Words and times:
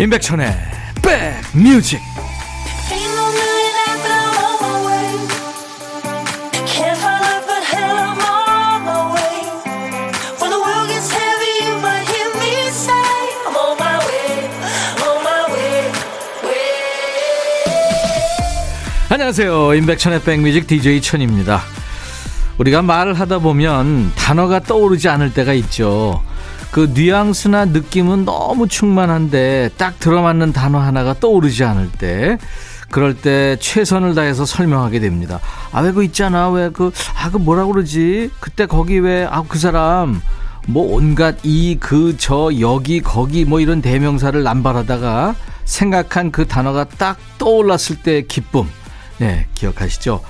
임백천의 0.00 0.50
백뮤직. 1.52 2.00
안녕하세요. 19.10 19.74
임백천의 19.74 20.22
백뮤직 20.22 20.66
DJ 20.66 21.02
천입니다. 21.02 21.60
우리가 22.56 22.80
말을 22.80 23.12
하다 23.20 23.40
보면 23.40 24.14
단어가 24.14 24.60
떠오르지 24.60 25.10
않을 25.10 25.34
때가 25.34 25.52
있죠 25.52 26.22
그 26.70 26.90
뉘앙스나 26.94 27.66
느낌은 27.66 28.24
너무 28.24 28.68
충만한데 28.68 29.70
딱 29.76 29.98
들어맞는 29.98 30.52
단어 30.52 30.78
하나가 30.78 31.14
떠오르지 31.18 31.64
않을 31.64 31.90
때 31.92 32.38
그럴 32.90 33.14
때 33.14 33.56
최선을 33.60 34.14
다해서 34.14 34.44
설명하게 34.44 35.00
됩니다. 35.00 35.40
아, 35.72 35.80
왜 35.80 35.92
그 35.92 36.02
있잖아. 36.04 36.50
왜 36.50 36.70
그, 36.70 36.90
아, 37.16 37.30
그 37.30 37.36
뭐라 37.36 37.66
그러지? 37.66 38.30
그때 38.40 38.66
거기 38.66 38.98
왜, 38.98 39.24
아, 39.30 39.44
그 39.48 39.58
사람, 39.58 40.20
뭐 40.66 40.94
온갖 40.96 41.36
이, 41.44 41.76
그, 41.78 42.16
저, 42.18 42.50
여기, 42.58 43.00
거기 43.00 43.44
뭐 43.44 43.60
이런 43.60 43.80
대명사를 43.80 44.42
남발하다가 44.42 45.36
생각한 45.64 46.32
그 46.32 46.48
단어가 46.48 46.84
딱 46.84 47.16
떠올랐을 47.38 48.02
때 48.02 48.22
기쁨. 48.22 48.66
네, 49.18 49.46
기억하시죠? 49.54 50.22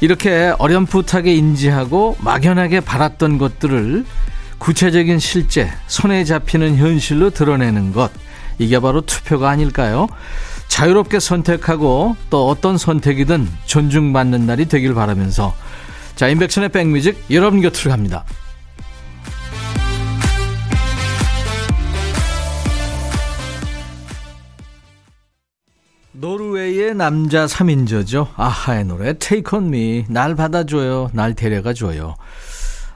이렇게 0.00 0.52
어렴풋하게 0.58 1.34
인지하고 1.34 2.16
막연하게 2.18 2.80
바랐던 2.80 3.38
것들을 3.38 4.04
구체적인 4.62 5.18
실제, 5.18 5.68
손에 5.88 6.22
잡히는 6.22 6.76
현실로 6.76 7.30
드러내는 7.30 7.92
것. 7.92 8.12
이게 8.60 8.78
바로 8.78 9.00
투표가 9.00 9.50
아닐까요? 9.50 10.06
자유롭게 10.68 11.18
선택하고 11.18 12.16
또 12.30 12.48
어떤 12.48 12.78
선택이든 12.78 13.48
존중받는 13.66 14.46
날이 14.46 14.66
되길 14.66 14.94
바라면서 14.94 15.52
자, 16.14 16.28
인백천의 16.28 16.68
백뮤직 16.68 17.24
여러분 17.32 17.60
곁으로 17.60 17.90
갑니다. 17.90 18.24
노르웨이의 26.12 26.94
남자 26.94 27.46
3인조죠. 27.46 28.28
아하의 28.36 28.84
노래 28.84 29.18
Take 29.18 29.58
On 29.58 29.66
Me. 29.66 30.04
날 30.08 30.36
받아줘요. 30.36 31.10
날 31.12 31.34
데려가줘요. 31.34 32.14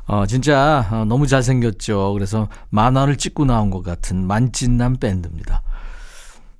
어, 0.06 0.26
진짜 0.26 0.86
어, 0.90 1.04
너무 1.04 1.26
잘생겼죠. 1.26 2.12
그래서 2.12 2.48
만화를 2.70 3.16
찍고 3.16 3.44
나온 3.44 3.70
것 3.70 3.82
같은 3.82 4.26
만찢남 4.26 4.96
밴드입니다. 4.96 5.62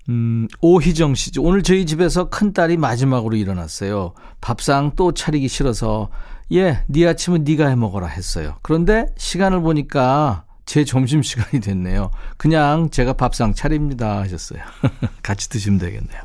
음, 0.09 0.49
오희정 0.61 1.15
씨. 1.15 1.31
오늘 1.39 1.63
저희 1.63 1.85
집에서 1.85 2.29
큰딸이 2.29 2.77
마지막으로 2.77 3.37
일어났어요. 3.37 4.15
밥상 4.41 4.93
또 4.97 5.13
차리기 5.13 5.49
싫어서 5.49 6.11
예, 6.53 6.85
네 6.87 7.07
아침은 7.07 7.45
네가 7.45 7.69
해 7.69 7.75
먹어라 7.75 8.07
했어요. 8.07 8.57
그런데 8.63 9.07
시간을 9.17 9.61
보니까 9.61 10.46
제 10.67 10.85
점심시간이 10.85 11.63
됐네요. 11.63 12.11
그냥 12.37 12.91
제가 12.91 13.13
밥상 13.13 13.55
차립니다 13.55 14.19
하셨어요. 14.19 14.61
같이 15.23 15.49
드시면 15.49 15.79
되겠네요. 15.79 16.21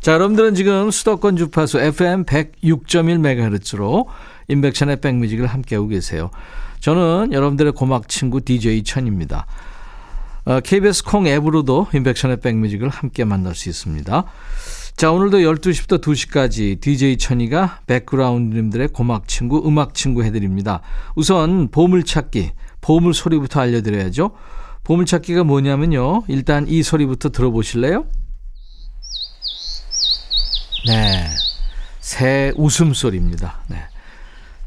자, 0.00 0.12
여러분들은 0.12 0.54
지금 0.54 0.90
수도권 0.90 1.36
주파수 1.36 1.80
FM 1.80 2.24
106.1MHz로 2.24 4.06
인백션의 4.48 5.00
백뮤직을 5.00 5.46
함께하고 5.46 5.88
계세요. 5.88 6.30
저는 6.78 7.32
여러분들의 7.32 7.72
고막 7.72 8.08
친구 8.08 8.40
DJ 8.40 8.84
천입니다. 8.84 9.46
어, 10.44 10.60
KBS 10.60 11.04
콩 11.04 11.26
앱으로도 11.26 11.88
인백션의 11.92 12.40
백뮤직을 12.40 12.88
함께 12.88 13.24
만날 13.24 13.54
수 13.54 13.68
있습니다. 13.68 14.24
자, 14.96 15.10
오늘도 15.10 15.38
12시부터 15.38 16.00
2시까지 16.00 16.80
DJ 16.80 17.16
천이가 17.18 17.80
백그라운드님들의 17.86 18.88
고막 18.88 19.26
친구, 19.26 19.66
음악 19.66 19.94
친구 19.94 20.22
해드립니다. 20.22 20.80
우선 21.14 21.68
보물찾기, 21.68 22.52
보물 22.82 23.14
소리부터 23.14 23.60
알려드려야죠. 23.60 24.32
보물찾기가 24.84 25.44
뭐냐면요. 25.44 26.24
일단 26.28 26.66
이 26.68 26.82
소리부터 26.82 27.30
들어보실래요? 27.30 28.04
네. 30.88 31.28
새 32.00 32.52
웃음소리입니다. 32.56 33.62
네. 33.68 33.78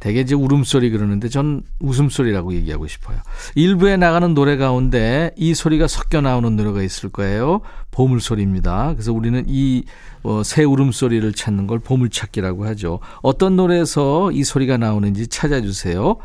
대개 0.06 0.20
이제 0.20 0.36
울음소리 0.36 0.92
그러는데 0.92 1.30
전 1.30 1.64
웃음소리라고 1.80 2.54
얘기하고 2.54 2.86
싶어요. 2.86 3.18
일부에 3.56 3.98
나가는 3.98 4.36
노래 4.36 4.56
가운데 4.56 5.32
이 5.36 5.56
소리가 5.56 5.88
섞여 5.88 6.22
나오는 6.22 6.56
노래가 6.56 6.84
있을 6.84 7.10
거예요. 7.10 7.62
보물소리입니다. 7.90 8.94
그래서 8.94 9.12
우리는 9.12 9.44
이새 9.48 10.64
어, 10.64 10.68
울음소리를 10.70 11.34
찾는 11.34 11.66
걸 11.66 11.80
보물찾기라고 11.80 12.68
하죠. 12.68 13.00
어떤 13.24 13.56
노래에서 13.56 14.32
이 14.32 14.44
소리가 14.44 14.78
나오는지 14.78 15.26
찾아주세요. 15.26 16.18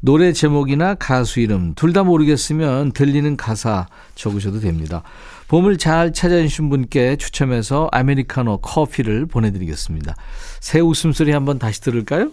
노래 0.00 0.32
제목이나 0.32 0.94
가수 0.94 1.40
이름 1.40 1.74
둘 1.74 1.92
다 1.92 2.04
모르겠으면 2.04 2.92
들리는 2.92 3.36
가사 3.36 3.86
적으셔도 4.14 4.60
됩니다. 4.60 5.02
보물 5.48 5.76
잘 5.76 6.14
찾아주신 6.14 6.70
분께 6.70 7.16
추첨해서 7.16 7.90
아메리카노 7.92 8.58
커피를 8.62 9.26
보내드리겠습니다. 9.26 10.16
새 10.60 10.80
웃음소리 10.80 11.32
한번 11.32 11.58
다시 11.58 11.82
들을까요? 11.82 12.30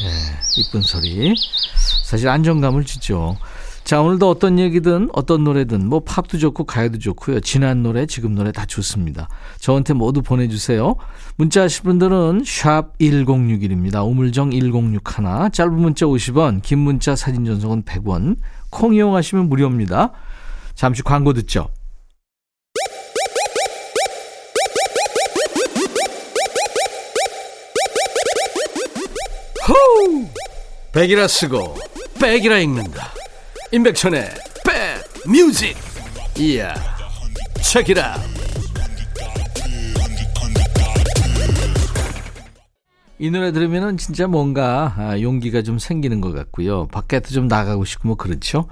예, 0.00 0.08
이쁜 0.58 0.82
소리. 0.82 1.34
사실 2.04 2.28
안정감을 2.28 2.84
주죠. 2.84 3.36
자, 3.84 4.00
오늘도 4.00 4.28
어떤 4.30 4.58
얘기든 4.58 5.10
어떤 5.12 5.44
노래든 5.44 5.88
뭐 5.88 6.00
팝도 6.00 6.38
좋고 6.38 6.64
가요도 6.64 6.98
좋고요. 6.98 7.40
지난 7.40 7.82
노래, 7.82 8.06
지금 8.06 8.34
노래 8.34 8.52
다 8.52 8.64
좋습니다. 8.64 9.28
저한테 9.58 9.92
모두 9.92 10.22
보내주세요. 10.22 10.96
문자 11.36 11.62
하실 11.62 11.82
분들은 11.82 12.44
샵 12.46 12.96
1061입니다. 12.98 14.06
우물정 14.08 14.52
1061. 14.52 15.50
짧은 15.52 15.74
문자 15.74 16.06
50원, 16.06 16.62
긴 16.62 16.78
문자 16.78 17.16
사진 17.16 17.44
전송은 17.44 17.82
100원. 17.82 18.36
콩 18.70 18.94
이용하시면 18.94 19.48
무료입니다. 19.48 20.12
잠시 20.74 21.02
광고 21.02 21.32
듣죠. 21.32 21.68
호우! 29.68 30.26
백이라 30.92 31.28
쓰고 31.28 31.76
백이라 32.20 32.58
읽는다. 32.58 33.12
임백천의 33.70 34.28
백 34.64 35.30
뮤직. 35.30 35.76
이야. 36.36 36.74
책이라. 37.62 38.18
이 43.18 43.30
노래 43.30 43.52
들으면 43.52 43.96
진짜 43.98 44.26
뭔가 44.26 44.94
아, 44.96 45.20
용기가 45.20 45.62
좀 45.62 45.78
생기는 45.78 46.20
것 46.20 46.32
같고요. 46.32 46.88
밖에도 46.88 47.28
좀 47.28 47.46
나가고 47.46 47.84
싶고 47.84 48.08
뭐 48.08 48.16
그렇죠. 48.16 48.66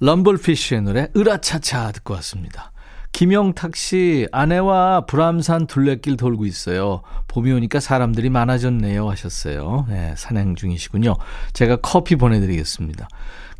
럼블피쉬의 0.00 0.82
노래 0.82 1.08
으라차차 1.16 1.92
듣고 1.92 2.14
왔습니다. 2.14 2.72
김영탁 3.18 3.74
씨, 3.74 4.28
아내와 4.30 5.06
불암산 5.06 5.66
둘레길 5.66 6.16
돌고 6.16 6.46
있어요. 6.46 7.02
봄이 7.26 7.50
오니까 7.50 7.80
사람들이 7.80 8.30
많아졌네요. 8.30 9.10
하셨어요. 9.10 9.86
네, 9.88 10.14
산행 10.16 10.54
중이시군요. 10.54 11.16
제가 11.52 11.78
커피 11.82 12.14
보내드리겠습니다. 12.14 13.08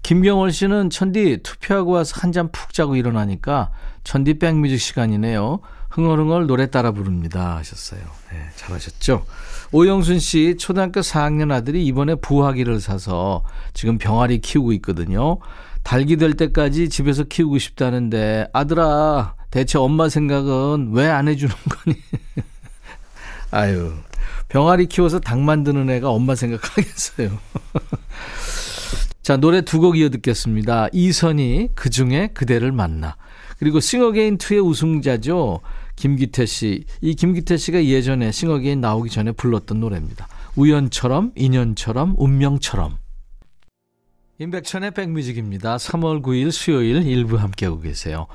김경월 0.05 0.53
씨는 0.53 0.91
천디 0.91 1.39
투표하고 1.43 1.91
와서 1.91 2.15
한 2.21 2.31
잔 2.31 2.53
푹 2.53 2.73
자고 2.73 2.95
일어나니까 2.95 3.73
천디 4.05 4.39
백뮤직 4.39 4.81
시간이네요. 4.81 5.59
흥얼흥얼 5.91 6.47
노래 6.47 6.71
따라 6.71 6.93
부릅니다. 6.93 7.57
하셨어요. 7.57 8.03
네, 8.31 8.39
잘하셨죠? 8.55 9.25
오영순 9.73 10.21
씨, 10.21 10.57
초등학교 10.57 11.01
4학년 11.01 11.51
아들이 11.51 11.85
이번에 11.85 12.15
부화기를 12.15 12.81
사서 12.81 13.43
지금 13.75 13.99
병아리 13.99 14.39
키우고 14.39 14.73
있거든요. 14.75 15.39
닭이 15.89 16.19
될 16.19 16.35
때까지 16.35 16.91
집에서 16.91 17.25
키우고 17.25 17.57
싶다는데 17.57 18.47
아들아 18.53 19.37
대체 19.51 19.79
엄마 19.79 20.11
생각은 20.11 20.91
왜 20.93 21.07
안 21.09 21.29
해주는 21.29 21.55
거니? 21.71 21.97
아유, 23.51 23.95
병아리 24.51 24.85
키워서 24.85 25.19
닭 25.19 25.41
만드는 25.41 25.89
애가 25.89 26.11
엄마 26.11 26.35
생각하겠어요. 26.35 27.31
자, 29.23 29.39
노래 29.39 29.63
두 29.63 29.81
곡 29.81 29.97
이어 29.97 30.11
듣겠습니다. 30.11 30.89
이선희, 30.93 31.71
그 31.75 31.89
중에 31.89 32.33
그대를 32.35 32.71
만나. 32.71 33.17
그리고 33.59 33.81
싱어게인 33.81 34.37
2의 34.37 34.63
우승자죠. 34.63 35.61
김기태 35.97 36.45
씨. 36.45 36.85
이 37.01 37.15
김기태 37.15 37.57
씨가 37.57 37.87
예전에 37.87 38.31
싱어게인 38.31 38.83
나오기 38.83 39.09
전에 39.09 39.33
불렀던 39.33 39.81
노래입니다. 39.81 40.29
우연처럼, 40.55 41.33
인연처럼, 41.35 42.15
운명처럼. 42.19 42.99
임백천의 44.41 44.93
백뮤직입니다. 44.93 45.79
3월 45.79 46.23
9일 46.23 46.53
수요일 46.53 47.03
일부 47.03 47.37
함께하고 47.37 47.81
계세요. 47.81 48.29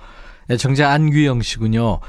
네, 0.49 0.57
정자 0.57 0.89
안규영 0.91 1.41
씨군요. 1.41 2.01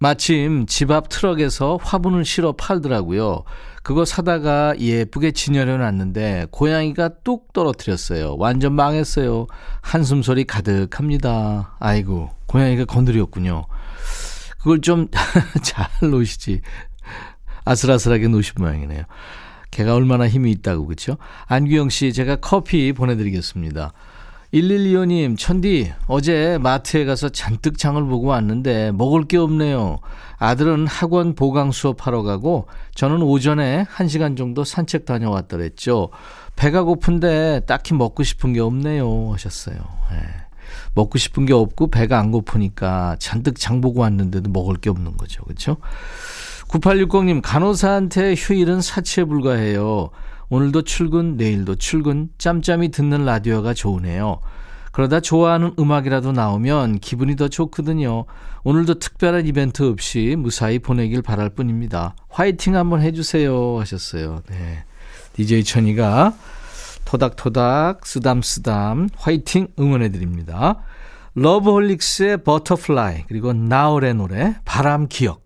마침 0.00 0.66
집 0.66 0.90
앞 0.90 1.08
트럭에서 1.08 1.78
화분을 1.80 2.24
실어 2.24 2.52
팔더라고요. 2.52 3.44
그거 3.84 4.04
사다가 4.04 4.74
예쁘게 4.78 5.30
진열해 5.30 5.76
놨는데 5.76 6.48
고양이가 6.50 7.20
뚝 7.22 7.52
떨어뜨렸어요. 7.52 8.34
완전 8.36 8.72
망했어요. 8.72 9.46
한숨 9.80 10.22
소리 10.22 10.42
가득합니다. 10.44 11.76
아이고, 11.78 12.30
고양이가 12.46 12.84
건드렸군요. 12.86 13.66
그걸 14.58 14.80
좀 14.80 15.06
잘 15.62 15.86
놓으시지. 16.02 16.62
아슬아슬하게 17.64 18.26
놓으신 18.26 18.54
모양이네요. 18.58 19.04
걔가 19.70 19.94
얼마나 19.94 20.28
힘이 20.28 20.50
있다고, 20.52 20.86
그쵸? 20.86 21.16
안규영 21.46 21.90
씨, 21.90 22.12
제가 22.12 22.36
커피 22.36 22.92
보내드리겠습니다. 22.92 23.92
1125님, 24.54 25.36
천디, 25.38 25.92
어제 26.06 26.58
마트에 26.58 27.04
가서 27.04 27.28
잔뜩 27.28 27.78
장을 27.78 28.02
보고 28.04 28.28
왔는데 28.28 28.92
먹을 28.92 29.24
게 29.24 29.36
없네요. 29.36 29.98
아들은 30.38 30.86
학원 30.86 31.34
보강 31.34 31.72
수업하러 31.72 32.22
가고 32.22 32.66
저는 32.94 33.22
오전에 33.22 33.84
1시간 33.84 34.36
정도 34.36 34.64
산책 34.64 35.04
다녀왔더랬죠. 35.04 36.10
배가 36.54 36.84
고픈데 36.84 37.62
딱히 37.66 37.94
먹고 37.94 38.22
싶은 38.22 38.52
게 38.52 38.60
없네요. 38.60 39.32
하셨어요. 39.32 39.76
네. 39.76 40.18
먹고 40.94 41.18
싶은 41.18 41.46
게 41.46 41.52
없고 41.52 41.88
배가 41.88 42.18
안 42.18 42.30
고프니까 42.30 43.16
잔뜩 43.18 43.58
장 43.58 43.80
보고 43.80 44.00
왔는데도 44.00 44.50
먹을 44.50 44.76
게 44.76 44.90
없는 44.90 45.16
거죠. 45.16 45.42
그렇죠? 45.44 45.76
9860님, 46.68 47.40
간호사한테 47.42 48.34
휴일은 48.34 48.80
사치에 48.80 49.24
불과해요. 49.24 50.10
오늘도 50.48 50.82
출근, 50.82 51.36
내일도 51.36 51.74
출근, 51.76 52.28
짬짬이 52.38 52.90
듣는 52.90 53.24
라디오가 53.24 53.74
좋으네요. 53.74 54.40
그러다 54.92 55.20
좋아하는 55.20 55.74
음악이라도 55.78 56.32
나오면 56.32 57.00
기분이 57.00 57.36
더 57.36 57.48
좋거든요. 57.48 58.24
오늘도 58.64 58.98
특별한 58.98 59.46
이벤트 59.46 59.82
없이 59.82 60.36
무사히 60.38 60.78
보내길 60.78 61.22
바랄 61.22 61.50
뿐입니다. 61.50 62.16
화이팅 62.28 62.74
한번 62.76 63.02
해주세요. 63.02 63.78
하셨어요. 63.78 64.42
네. 64.48 64.84
DJ 65.34 65.64
천이가 65.64 66.34
토닥토닥, 67.04 68.06
쓰담쓰담, 68.06 69.10
화이팅 69.16 69.68
응원해드립니다. 69.78 70.82
러브홀릭스의 71.34 72.42
Butterfly, 72.42 73.24
그리고 73.28 73.52
나얼의 73.52 74.14
노래, 74.14 74.56
바람 74.64 75.06
기억. 75.08 75.45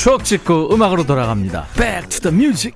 추억 0.00 0.24
찍고 0.24 0.74
음악으로 0.74 1.04
돌아갑니다. 1.04 1.66
Back 1.76 2.08
to 2.08 2.30
the 2.30 2.34
music. 2.34 2.74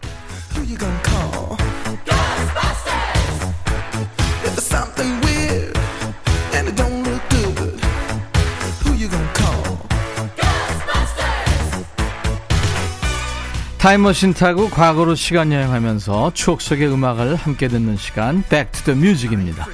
타임머신 13.78 14.34
타고 14.34 14.68
과거로 14.68 15.14
시간 15.14 15.50
여행하면서 15.50 16.32
추억 16.34 16.60
속의 16.60 16.92
음악을 16.92 17.36
함께 17.36 17.68
듣는 17.68 17.96
시간 17.96 18.42
Back 18.50 18.84
to 18.84 18.94
the 18.94 19.00
Music입니다. 19.00 19.66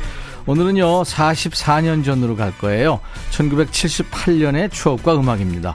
오늘은요 0.46 1.02
44년 1.02 2.04
전으로 2.04 2.36
갈 2.36 2.56
거예요. 2.58 3.00
1978년의 3.32 4.70
추억과 4.70 5.16
음악입니다. 5.16 5.74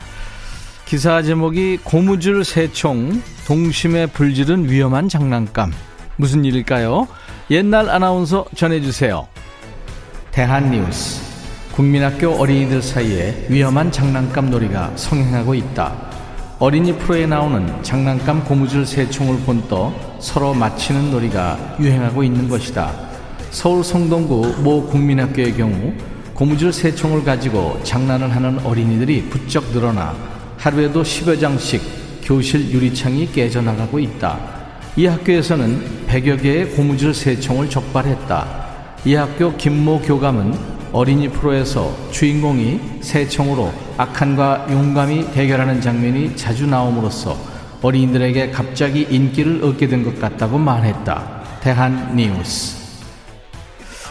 기사 0.85 1.23
제목이 1.23 1.79
고무줄 1.83 2.45
새총 2.45 3.21
동심에 3.47 4.05
불지른 4.05 4.69
위험한 4.69 5.09
장난감 5.09 5.73
무슨 6.15 6.45
일일까요? 6.45 7.07
옛날 7.49 7.89
아나운서 7.89 8.45
전해주세요. 8.55 9.27
대한뉴스 10.31 11.23
국민학교 11.73 12.29
어린이들 12.29 12.83
사이에 12.83 13.47
위험한 13.49 13.91
장난감 13.91 14.51
놀이가 14.51 14.91
성행하고 14.95 15.55
있다. 15.55 15.91
어린이 16.59 16.95
프로에 16.95 17.25
나오는 17.25 17.83
장난감 17.83 18.43
고무줄 18.45 18.85
새총을 18.85 19.39
본떠 19.39 19.91
서로 20.19 20.53
맞히는 20.53 21.09
놀이가 21.09 21.77
유행하고 21.79 22.23
있는 22.23 22.47
것이다. 22.47 22.93
서울 23.49 23.83
성동구 23.83 24.61
모 24.61 24.85
국민학교의 24.85 25.57
경우 25.57 25.93
고무줄 26.35 26.71
새총을 26.71 27.23
가지고 27.23 27.81
장난을 27.83 28.33
하는 28.35 28.59
어린이들이 28.59 29.29
부쩍 29.29 29.71
늘어나 29.71 30.34
하루에도 30.65 31.03
10여 31.03 31.39
장씩 31.39 31.79
교실 32.23 32.71
유리창이 32.71 33.31
깨져나가고 33.31 33.99
있다. 33.99 34.39
이 34.95 35.05
학교에서는 35.05 36.07
100여 36.07 36.41
개의 36.41 36.71
고무줄 36.71 37.13
새총을 37.13 37.69
적발했다. 37.69 38.65
이 39.05 39.13
학교 39.13 39.55
김모 39.55 40.01
교감은 40.01 40.57
어린이 40.91 41.29
프로에서 41.29 41.95
주인공이 42.09 42.79
새총으로 43.01 43.71
악한과 43.97 44.65
용감히 44.71 45.31
대결하는 45.33 45.81
장면이 45.81 46.35
자주 46.35 46.65
나옴으로써 46.65 47.37
어린이들에게 47.83 48.49
갑자기 48.49 49.05
인기를 49.07 49.63
얻게 49.63 49.87
된 49.87 50.03
것 50.03 50.19
같다고 50.19 50.57
말했다. 50.57 51.43
대한 51.61 52.15
뉴스. 52.15 52.75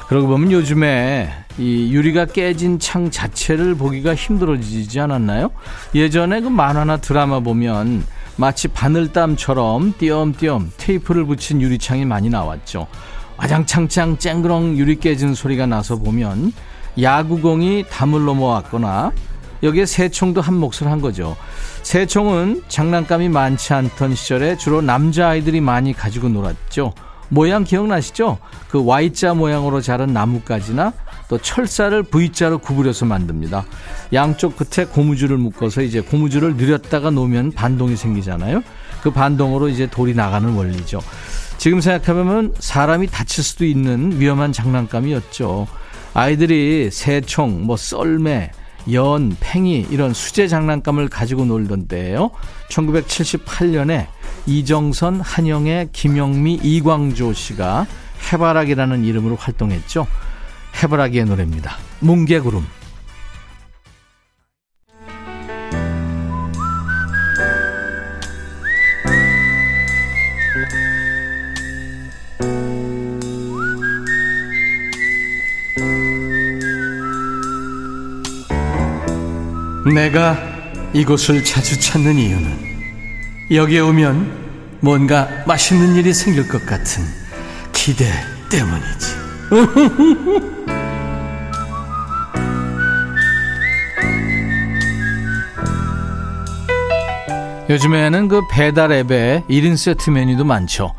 그러고 0.07 0.29
보면 0.29 0.53
요즘에 0.53 1.44
이 1.59 1.93
유리가 1.93 2.27
깨진 2.27 2.79
창 2.79 3.11
자체를 3.11 3.77
보기가 3.77 4.15
힘들어지지 4.15 4.99
않았나요? 5.01 5.51
예전에 5.95 6.41
그 6.41 6.49
만화나 6.49 6.97
드라마 6.97 7.41
보면 7.41 8.05
마치 8.37 8.67
바늘땀처럼 8.69 9.95
띄엄띄엄 9.97 10.73
테이프를 10.77 11.25
붙인 11.25 11.63
유리창이 11.63 12.05
많이 12.05 12.29
나왔죠. 12.29 12.89
와장창창 13.37 14.19
쨍그렁 14.19 14.77
유리 14.77 14.99
깨진 14.99 15.35
소리가 15.35 15.67
나서 15.67 15.97
보면 15.97 16.53
야구공이 17.01 17.87
담을 17.89 18.25
넘어왔거나 18.25 19.13
여기에 19.63 19.87
새총도 19.87 20.41
한 20.41 20.55
몫을 20.55 20.91
한 20.91 21.01
거죠. 21.01 21.37
새총은 21.83 22.65
장난감이 22.69 23.29
많지 23.29 23.73
않던 23.73 24.15
시절에 24.15 24.57
주로 24.57 24.83
남자아이들이 24.83 25.61
많이 25.61 25.93
가지고 25.93 26.29
놀았죠. 26.29 26.93
모양 27.29 27.65
기억나시죠? 27.65 28.39
그 28.69 28.85
Y자 28.85 29.35
모양으로 29.35 29.81
자른 29.81 30.13
나뭇가지나 30.13 30.93
또 31.29 31.39
철사를 31.39 32.03
V자로 32.03 32.59
구부려서 32.59 33.07
만듭니다. 33.07 33.65
양쪽 34.13 34.57
끝에 34.57 34.87
고무줄을 34.87 35.37
묶어서 35.39 35.83
이제 35.83 36.01
고무줄을 36.01 36.57
늘렸다가 36.57 37.11
놓으면 37.11 37.53
반동이 37.53 37.97
생기잖아요. 37.97 38.63
그 39.03 39.11
반동으로 39.11 39.69
이제 39.69 39.87
돌이 39.87 40.15
나가는 40.15 40.49
원리죠. 40.49 41.01
지금 41.59 41.81
생각하면 41.81 42.55
사람이 42.59 43.07
다칠 43.09 43.45
수도 43.45 43.65
있는 43.65 44.21
위험한 44.21 44.53
장난감이었죠. 44.53 45.67
아이들이 46.15 46.91
새총, 46.91 47.65
뭐 47.65 47.77
썰매, 47.77 48.51
연, 48.93 49.37
팽이 49.41 49.87
이런 49.91 50.13
수제 50.13 50.47
장난감을 50.47 51.09
가지고 51.09 51.45
놀던 51.45 51.89
때예요. 51.89 52.31
1978년에 52.69 54.07
이정선, 54.47 55.21
한영애, 55.21 55.89
김영미, 55.93 56.61
이광조 56.63 57.33
씨가 57.33 57.87
해바라기라는 58.33 59.05
이름으로 59.05 59.37
활동했죠. 59.37 60.07
해바라기의 60.83 61.25
노래입니다. 61.25 61.77
뭉게구름. 62.01 62.67
내가 79.95 80.39
이곳을 80.93 81.45
자주 81.45 81.79
찾는 81.79 82.17
이유는 82.17 82.75
여기에 83.51 83.81
오면 83.81 84.79
뭔가 84.81 85.29
맛있는 85.47 85.95
일이 85.97 86.13
생길 86.13 86.49
것 86.49 86.65
같은 86.67 87.05
기대 87.73 88.11
때문이지. 88.51 90.45
요즘에는 97.71 98.29
그 98.29 98.43
배달 98.51 98.93
앱에 98.93 99.45
1인 99.49 99.77
세트 99.77 100.11
메뉴도 100.11 100.45
많죠. 100.45 100.93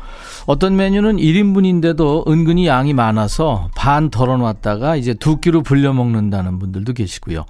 어떤 0.46 0.76
메뉴는 0.76 1.16
1인분인데도 1.16 2.28
은근히 2.28 2.66
양이 2.66 2.92
많아서 2.92 3.68
반 3.76 4.10
덜어놨다가 4.10 4.96
이제 4.96 5.14
두 5.14 5.40
끼로 5.40 5.62
불려 5.62 5.92
먹는다는 5.92 6.58
분들도 6.58 6.92
계시고요. 6.92 7.44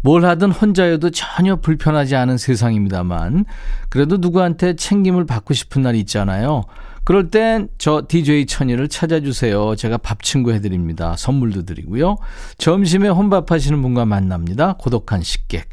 뭘 0.00 0.24
하든 0.24 0.50
혼자여도 0.52 1.10
전혀 1.10 1.56
불편하지 1.56 2.16
않은 2.16 2.36
세상입니다만 2.38 3.44
그래도 3.88 4.16
누구한테 4.16 4.74
챙김을 4.74 5.26
받고 5.26 5.54
싶은 5.54 5.82
날이 5.82 6.00
있잖아요. 6.00 6.64
그럴 7.04 7.30
땐 7.30 7.68
저 7.78 8.02
DJ 8.06 8.46
천이를 8.46 8.88
찾아주세요. 8.88 9.76
제가 9.76 9.98
밥 9.98 10.22
친구 10.22 10.52
해드립니다. 10.52 11.14
선물도 11.16 11.64
드리고요. 11.64 12.16
점심에 12.58 13.08
혼밥하시는 13.08 13.80
분과 13.80 14.04
만납니다. 14.04 14.74
고독한 14.78 15.22
식객. 15.22 15.68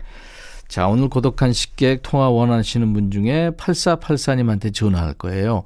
자, 0.75 0.89
오늘 0.89 1.07
고독한 1.07 1.53
식객 1.53 2.01
통화 2.03 2.27
원하시는 2.29 2.91
분 2.91 3.09
중에 3.09 3.51
8484님한테 3.51 4.73
전화할 4.73 5.13
거예요. 5.13 5.63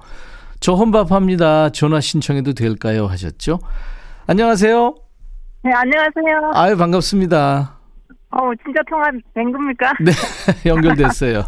저 0.59 0.73
혼밥합니다. 0.75 1.71
전화 1.71 1.99
신청해도 1.99 2.53
될까요? 2.53 3.07
하셨죠? 3.07 3.59
안녕하세요. 4.27 4.93
네, 5.63 5.71
안녕하세요. 5.73 6.51
아유, 6.53 6.77
반갑습니다. 6.77 7.75
어, 8.29 8.51
진짜 8.63 8.81
통화 8.87 9.05
된 9.33 9.51
겁니까? 9.51 9.91
네, 10.05 10.11
연결됐어요. 10.69 11.43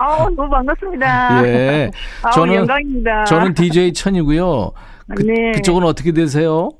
아, 0.00 0.26
너무 0.34 0.50
반갑습니다. 0.50 1.46
예. 1.46 1.90
아우, 2.24 2.32
저는- 2.32 2.54
영광입니다. 2.56 3.24
저는 3.26 3.54
DJ 3.54 3.92
천이고요. 3.92 4.72
그, 5.16 5.22
네. 5.22 5.52
그쪽은 5.52 5.84
어떻게 5.84 6.10
되세요? 6.10 6.70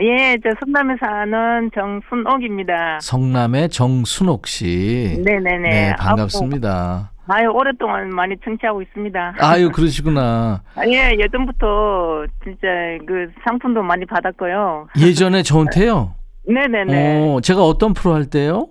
예, 0.00 0.36
저 0.42 0.50
성남에 0.60 0.96
사는 1.00 1.70
정순옥입니다. 1.74 2.98
성남의 3.00 3.68
정순옥 3.68 4.46
씨. 4.46 5.22
네네네. 5.24 5.58
네, 5.68 5.94
반갑습니다. 5.96 7.12
아우, 7.28 7.36
아유, 7.38 7.48
오랫동안 7.50 8.10
많이 8.10 8.34
청취하고 8.44 8.82
있습니다. 8.82 9.36
아유, 9.38 9.70
그러시구나. 9.70 10.62
아, 10.74 10.86
예, 10.86 11.12
예전부터 11.18 12.26
진짜 12.42 12.66
그 13.06 13.30
상품도 13.44 13.82
많이 13.82 14.04
받았고요. 14.06 14.88
예전에 14.98 15.42
저한테요. 15.42 16.14
네네네. 16.48 17.22
어, 17.36 17.40
제가 17.40 17.62
어떤 17.62 17.94
프로 17.94 18.14
할 18.14 18.26
때요? 18.26 18.68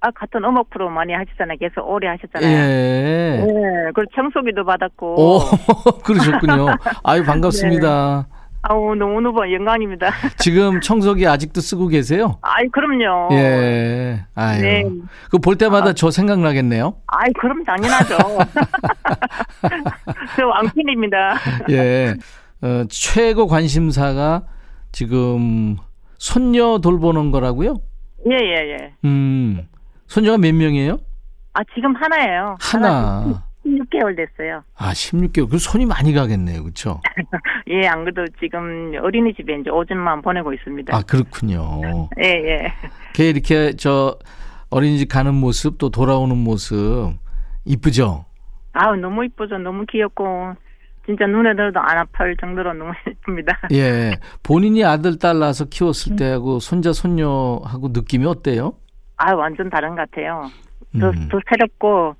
아, 0.00 0.10
같은 0.12 0.44
음악 0.44 0.70
프로 0.70 0.88
많이 0.88 1.12
하셨잖아요. 1.14 1.56
계속 1.58 1.80
오래 1.88 2.08
하셨잖아요. 2.08 2.48
예. 2.48 3.44
네, 3.44 3.90
그리고 3.94 4.10
청소기도 4.14 4.64
받았고. 4.64 5.14
오, 5.18 5.38
그러셨군요. 6.04 6.66
아유, 7.02 7.24
반갑습니다. 7.24 8.28
아우, 8.66 8.94
너무 8.94 9.20
너무 9.20 9.52
영광입니다. 9.52 10.10
지금 10.38 10.80
청소기 10.80 11.26
아직도 11.26 11.60
쓰고 11.60 11.88
계세요? 11.88 12.38
아이, 12.40 12.66
그럼요. 12.68 13.28
예. 13.32 14.24
아유. 14.34 14.62
네. 14.62 14.84
그볼 15.30 15.56
때마다 15.58 15.92
저 15.92 16.10
생각나겠네요. 16.10 16.94
아이, 17.06 17.30
그럼 17.38 17.62
당연하죠. 17.64 18.16
저 20.36 20.46
왕팬입니다. 20.46 21.34
예. 21.70 22.14
어, 22.62 22.84
최고 22.88 23.46
관심사가 23.46 24.44
지금 24.92 25.76
손녀 26.16 26.78
돌보는 26.78 27.32
거라고요? 27.32 27.76
예, 28.30 28.36
예, 28.36 28.70
예. 28.72 28.94
음. 29.04 29.68
손녀가 30.06 30.38
몇 30.38 30.54
명이에요? 30.54 30.98
아, 31.52 31.60
지금 31.74 31.94
하나예요. 31.94 32.56
하나. 32.60 33.44
16개월 33.66 34.16
됐어요. 34.16 34.62
아, 34.76 34.92
16개월. 34.92 35.50
그 35.50 35.58
손이 35.58 35.86
많이 35.86 36.12
가겠네요. 36.12 36.62
그렇죠? 36.62 37.00
예, 37.68 37.86
안 37.86 38.04
그래도 38.04 38.24
지금 38.40 38.92
어린이집에 39.02 39.60
이제 39.60 39.70
오줌만 39.70 40.22
보내고 40.22 40.52
있습니다. 40.52 40.94
아, 40.94 41.02
그렇군요. 41.02 42.08
예, 42.22 42.28
예. 42.28 42.72
걔 43.14 43.30
이렇게 43.30 43.72
저 43.76 44.18
어린이집 44.70 45.08
가는 45.08 45.34
모습 45.34 45.78
또 45.78 45.88
돌아오는 45.90 46.36
모습 46.36 47.12
이쁘죠? 47.64 48.26
아우, 48.72 48.96
너무 48.96 49.24
이쁘죠. 49.24 49.58
너무 49.58 49.84
귀엽고. 49.86 50.54
진짜 51.06 51.26
눈에 51.26 51.54
들어도 51.54 51.80
안 51.80 51.98
아플 51.98 52.34
정도로 52.38 52.72
너무 52.72 52.92
이쁩니다. 53.06 53.58
예. 53.72 54.18
본인이 54.42 54.84
아들, 54.84 55.18
딸 55.18 55.38
낳아서 55.38 55.66
키웠을 55.66 56.16
때하고 56.16 56.60
손자, 56.60 56.92
손녀하고 56.92 57.88
느낌이 57.92 58.24
어때요? 58.26 58.74
아, 59.16 59.34
완전 59.34 59.68
다른 59.70 59.90
것 59.90 59.96
같아요. 59.96 60.50
더, 60.98 61.10
음. 61.10 61.28
더 61.30 61.38
새롭고, 61.48 62.14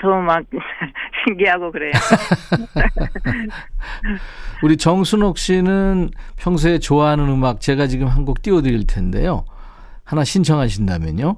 더 0.00 0.20
막 0.20 0.44
신기하고 1.26 1.72
그래요. 1.72 1.92
우리 4.62 4.76
정순옥 4.76 5.38
씨는 5.38 6.10
평소에 6.36 6.78
좋아하는 6.78 7.28
음악 7.28 7.60
제가 7.60 7.86
지금 7.86 8.06
한 8.06 8.24
곡 8.24 8.42
띄워드릴 8.42 8.86
텐데요. 8.86 9.44
하나 10.04 10.24
신청하신다면요? 10.24 11.36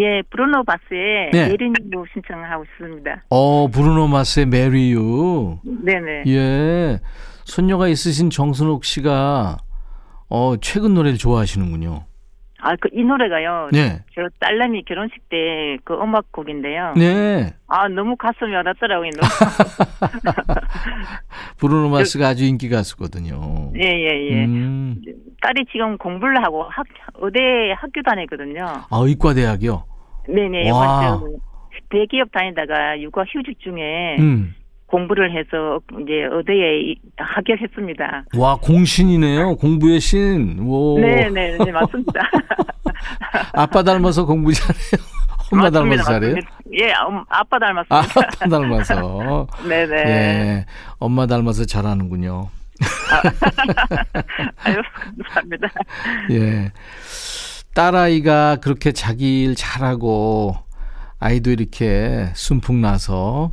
예, 0.00 0.22
브루노 0.30 0.64
바스의 0.64 1.30
네. 1.32 1.50
예린이도 1.50 2.04
신청하고 2.12 2.64
있습니다. 2.64 3.24
어, 3.30 3.68
브루노 3.68 4.08
마스의 4.08 4.46
메리 4.46 4.92
유. 4.92 5.58
네네. 5.64 6.24
예. 6.26 7.00
손녀가 7.44 7.88
있으신 7.88 8.30
정순옥 8.30 8.84
씨가 8.84 9.58
어, 10.30 10.54
최근 10.60 10.94
노래를 10.94 11.18
좋아하시는군요. 11.18 12.04
아, 12.64 12.76
그, 12.80 12.88
이 12.92 13.02
노래가요. 13.02 13.70
네. 13.72 14.04
저 14.14 14.28
딸내미 14.38 14.84
결혼식 14.84 15.28
때 15.28 15.62
그 15.84 15.94
음악곡인데요. 15.94 16.94
네. 16.96 17.54
아, 17.66 17.88
너무 17.88 18.14
가슴이 18.16 18.54
와닿더라고요. 18.54 19.10
브루노 21.58 21.88
마스가 21.90 22.28
아주 22.28 22.44
인기 22.44 22.68
가수거든요. 22.68 23.72
예, 23.76 23.88
예, 23.88 24.30
예. 24.30 24.44
음. 24.44 24.96
딸이 25.40 25.64
지금 25.72 25.96
공부를 25.98 26.42
하고 26.44 26.64
학, 26.64 26.86
의대 27.16 27.72
학교 27.76 28.00
다니거든요. 28.02 28.64
아, 28.64 28.88
의과대학이요? 28.90 29.84
네네. 30.28 30.70
와. 30.70 31.16
이번 31.18 31.30
주 31.30 31.38
대기업 31.90 32.30
다니다가 32.32 33.00
육아 33.00 33.22
휴직 33.22 33.58
중에 33.60 34.16
음. 34.20 34.54
공부를 34.96 35.32
해서 35.32 35.80
이제 36.02 36.28
의대에 36.30 36.80
이- 36.82 36.96
합격했습니다. 37.16 38.24
와, 38.36 38.56
공신이네요. 38.56 39.56
공부의 39.56 39.98
신. 40.00 40.58
오. 40.60 40.98
네네, 41.00 41.56
네, 41.64 41.72
맞습니다. 41.72 42.20
아빠 43.54 43.82
닮아서 43.82 44.26
공부 44.26 44.52
잘해요. 44.52 45.02
엄마 45.50 45.70
닮아서 45.70 46.02
잘해요? 46.04 46.36
예, 46.78 46.92
음, 47.08 47.24
아빠 47.30 47.56
아, 47.56 47.58
닮았습니다. 47.58 47.96
아빠 47.96 48.48
닮아서. 48.48 49.46
네네. 49.66 49.96
예. 50.08 50.66
엄마 50.98 51.26
닮아서 51.26 51.64
잘하는군요. 51.64 52.50
아유, 54.64 54.76
감사합니다. 54.94 55.68
예. 56.32 56.70
딸아이가 57.74 58.56
그렇게 58.56 58.92
자기 58.92 59.42
일 59.44 59.54
잘하고 59.54 60.54
아이도 61.18 61.50
이렇게 61.50 62.26
순풍 62.34 62.82
나서 62.82 63.52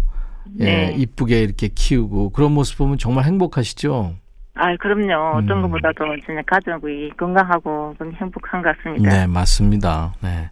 예, 0.59 0.63
네. 0.65 0.95
이쁘게 0.97 1.41
이렇게 1.41 1.67
키우고 1.69 2.31
그런 2.31 2.51
모습 2.53 2.77
보면 2.77 2.97
정말 2.97 3.25
행복하시죠? 3.25 4.15
아, 4.55 4.75
그럼요. 4.77 5.37
어떤 5.37 5.57
음. 5.57 5.61
것보다도 5.63 6.05
진짜 6.25 6.41
가족이 6.45 7.11
건강하고 7.17 7.95
너무 7.97 8.11
행복한 8.13 8.61
것 8.61 8.75
같습니다. 8.77 9.09
네, 9.09 9.27
맞습니다. 9.27 10.13
네. 10.21 10.49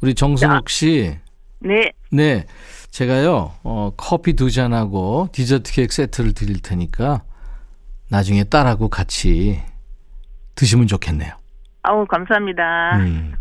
우리 0.00 0.14
정순옥 0.14 0.68
씨. 0.70 1.16
네, 1.60 1.92
네. 2.10 2.46
제가요, 2.90 3.52
어, 3.64 3.92
커피 3.96 4.32
두 4.32 4.50
잔하고 4.50 5.28
디저트 5.32 5.72
케이크 5.72 5.92
세트를 5.92 6.32
드릴 6.32 6.62
테니까 6.62 7.22
나중에 8.10 8.44
딸하고 8.44 8.88
같이 8.88 9.60
드시면 10.54 10.86
좋겠네요. 10.86 11.32
아우 11.82 12.06
감사합니다. 12.06 12.96
음. 12.98 13.34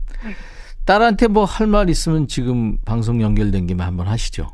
딸한테 0.86 1.28
뭐 1.28 1.46
할 1.46 1.68
말 1.68 1.90
있으면 1.90 2.28
지금 2.28 2.78
방송 2.86 3.22
연결된 3.22 3.68
김에 3.68 3.84
한번 3.84 4.08
하시죠. 4.08 4.48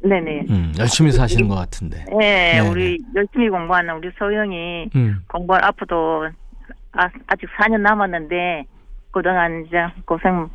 네네. 0.00 0.46
음, 0.50 0.72
열심히 0.78 1.10
사시는 1.10 1.48
것 1.48 1.56
같은데. 1.56 2.04
네, 2.18 2.54
네네. 2.60 2.68
우리 2.68 2.98
열심히 3.14 3.48
공부하는 3.48 3.94
우리 3.96 4.10
소영이 4.18 4.90
음, 4.94 5.20
공부할 5.28 5.64
앞으로도 5.64 6.28
아, 6.92 7.08
아직 7.26 7.46
4년 7.58 7.80
남았는데 7.80 8.64
그동안 9.10 9.64
이제 9.66 9.76
고생 10.04 10.48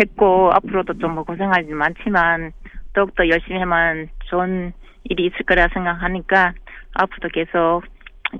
했고 0.00 0.50
앞으로도 0.52 0.98
좀 0.98 1.14
뭐 1.14 1.24
고생할 1.24 1.64
일 1.66 1.74
많지만 1.74 2.52
더욱더 2.94 3.28
열심히 3.28 3.58
하면 3.60 4.08
좋은 4.30 4.72
일이 5.04 5.26
있을 5.26 5.44
거라 5.46 5.68
생각하니까 5.72 6.52
앞으로도 6.94 7.28
계속 7.32 7.82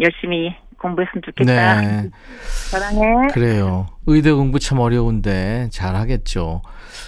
열심히 0.01 0.55
공부했으면 0.79 1.23
좋겠다. 1.25 1.81
네. 1.81 2.11
사랑해. 2.71 3.29
그래요. 3.33 3.87
의대 4.07 4.33
공부 4.33 4.59
참 4.59 4.79
어려운데 4.81 5.69
잘 5.71 5.95
하겠죠. 5.95 6.63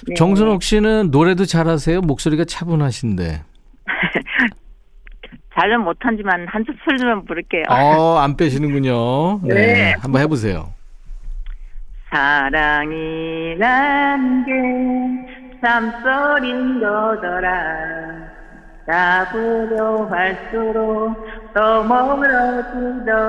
네. 0.09 0.14
정순옥 0.14 0.62
씨는 0.62 1.11
노래도 1.11 1.45
잘하세요? 1.45 2.00
목소리가 2.03 2.45
차분하신데. 2.45 3.43
잘은 5.59 5.81
못하지만 5.83 6.47
한 6.49 6.64
소절만 6.85 7.25
부를게요. 7.26 7.64
어, 7.69 8.19
안 8.19 8.37
빼시는군요. 8.37 9.41
네. 9.43 9.55
네. 9.55 9.95
한번 10.00 10.21
해보세요. 10.23 10.73
사랑이란 12.14 13.57
게 14.47 14.53
참소린 15.61 16.81
거더라 16.81 17.50
잡으려 18.87 20.05
할수록 20.07 21.17
더 21.55 21.83
멀어지더라 21.83 23.25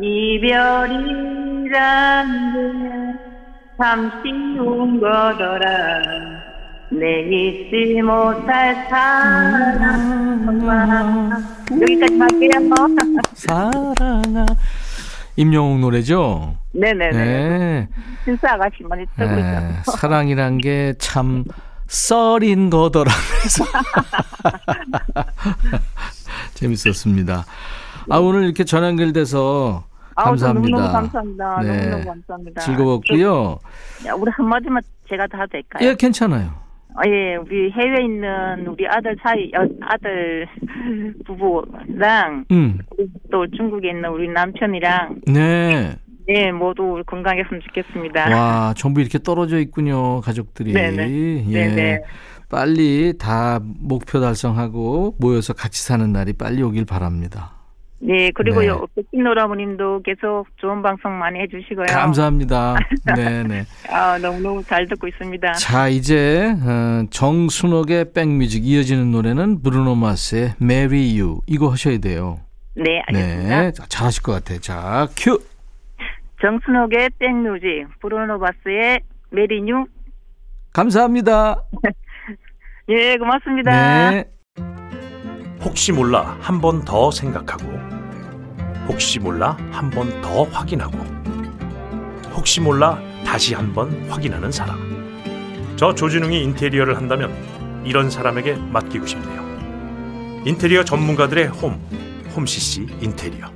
이별이란 0.00 1.68
게 2.52 2.58
참 3.78 4.10
쉬운 4.22 5.00
거더라 5.00 6.00
내 6.90 7.20
잊지 7.22 8.02
못할 8.02 8.86
사랑 8.90 10.48
여기까지 11.70 12.18
할게요 12.18 12.50
사랑아. 13.34 14.46
임영웅 15.36 15.80
노래죠? 15.80 16.56
네네네 16.72 17.12
네. 17.12 17.88
신사 18.24 18.54
아가씨 18.54 18.82
많이 18.88 19.04
뜨고 19.16 19.30
네, 19.34 19.40
있죠 19.80 19.92
사랑이란 19.92 20.58
게 20.58 20.94
참 20.98 21.44
썰인 21.86 22.68
거더라. 22.68 23.10
그래서 23.38 23.64
재밌었습니다. 26.54 27.46
아 28.10 28.16
오늘 28.18 28.44
이렇게 28.44 28.64
전화 28.64 28.88
연결돼서 28.88 29.84
아우, 30.18 30.36
저 30.36 30.46
감사합니다. 30.46 30.76
너무너무 30.76 30.92
감사합니다. 30.92 31.60
네. 31.62 31.76
너무너무 31.76 32.04
감사합니다. 32.04 32.60
즐거웠고요. 32.62 33.58
저, 34.02 34.08
야, 34.08 34.14
우리 34.14 34.30
한마디만 34.32 34.82
제가 35.08 35.26
다 35.28 35.46
될까요? 35.46 35.88
예, 35.88 35.94
괜찮아요. 35.94 36.50
아, 36.96 37.02
예, 37.06 37.36
우리 37.36 37.70
해외에 37.70 38.04
있는 38.04 38.66
우리 38.66 38.86
아들 38.88 39.16
사이, 39.22 39.50
여, 39.54 39.68
아들 39.82 40.48
부부랑 41.24 42.46
음, 42.50 42.78
또 43.30 43.46
중국에 43.46 43.90
있는 43.90 44.10
우리 44.10 44.28
남편이랑 44.28 45.20
네. 45.28 45.96
네, 46.26 46.50
모두 46.52 47.02
건강했으면 47.06 47.62
좋겠습니다. 47.68 48.30
와, 48.30 48.74
전부 48.76 49.00
이렇게 49.00 49.18
떨어져 49.20 49.58
있군요, 49.60 50.20
가족들이. 50.20 50.72
네네. 50.72 51.44
예. 51.48 51.68
네네. 51.68 52.02
빨리 52.50 53.14
다 53.18 53.60
목표 53.62 54.20
달성하고 54.20 55.14
모여서 55.20 55.52
같이 55.52 55.82
사는 55.82 56.10
날이 56.12 56.32
빨리 56.32 56.62
오길 56.62 56.84
바랍니다. 56.84 57.57
네, 58.00 58.30
그리고 58.32 58.60
네. 58.60 58.68
요 58.68 58.86
백진 58.94 59.24
노라버님도 59.24 60.02
계속 60.02 60.46
좋은 60.58 60.82
방송 60.82 61.18
많이 61.18 61.40
해주시고요. 61.40 61.86
감사합니다. 61.86 62.76
네 63.16 63.42
네. 63.42 63.64
아, 63.90 64.16
너무너무 64.18 64.62
잘 64.62 64.86
듣고 64.86 65.08
있습니다. 65.08 65.52
자, 65.54 65.88
이제 65.88 66.54
어, 66.64 67.04
정순옥의 67.10 68.12
백뮤직 68.12 68.64
이어지는 68.66 69.10
노래는 69.10 69.62
브루노 69.62 69.96
마스의 69.96 70.54
Marry 70.62 71.18
You 71.20 71.40
이거 71.46 71.70
하셔야 71.70 71.98
돼요. 71.98 72.38
네, 72.76 73.02
알겠습니다. 73.08 73.60
네, 73.62 73.72
자, 73.72 73.84
잘하실 73.88 74.22
것 74.22 74.32
같아요. 74.32 74.60
자, 74.60 75.08
큐. 75.16 75.40
정순옥의 76.40 77.10
백뮤직, 77.18 77.88
브루노 78.00 78.50
마스의 78.50 79.00
Marry 79.30 79.61
You. 79.61 79.86
감사합니다. 80.72 81.64
예, 82.90 83.16
고맙습니다. 83.16 84.10
네. 84.12 84.24
혹시 85.64 85.90
몰라 85.90 86.36
한 86.40 86.60
번 86.60 86.84
더 86.84 87.10
생각하고 87.10 87.64
혹시 88.88 89.18
몰라? 89.18 89.56
한 89.70 89.90
번 89.90 90.20
더 90.22 90.44
확인하고. 90.44 90.98
혹시 92.34 92.60
몰라? 92.60 92.98
다시 93.24 93.54
한 93.54 93.72
번 93.72 94.08
확인하는 94.10 94.50
사람. 94.50 94.78
저 95.76 95.94
조진웅이 95.94 96.42
인테리어를 96.42 96.96
한다면 96.96 97.32
이런 97.84 98.10
사람에게 98.10 98.54
맡기고 98.54 99.06
싶네요. 99.06 99.46
인테리어 100.44 100.84
전문가들의 100.84 101.46
홈 101.48 101.78
홈CC 102.34 102.86
인테리어. 103.00 103.50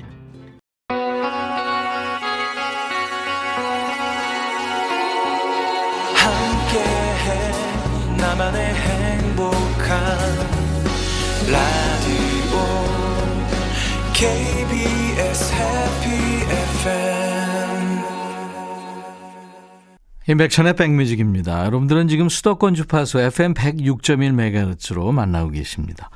나만의 8.16 8.74
행복한 8.74 9.98
라디오 11.50 12.58
KBS 14.12 15.01
임백천의 20.28 20.76
백뮤직입니다. 20.76 21.64
여러분들은 21.66 22.06
지금 22.06 22.28
수도권 22.28 22.74
주파수 22.74 23.18
FM 23.18 23.54
106.1MHz로 23.54 25.10
만나고 25.12 25.50
계십니다. 25.50 26.10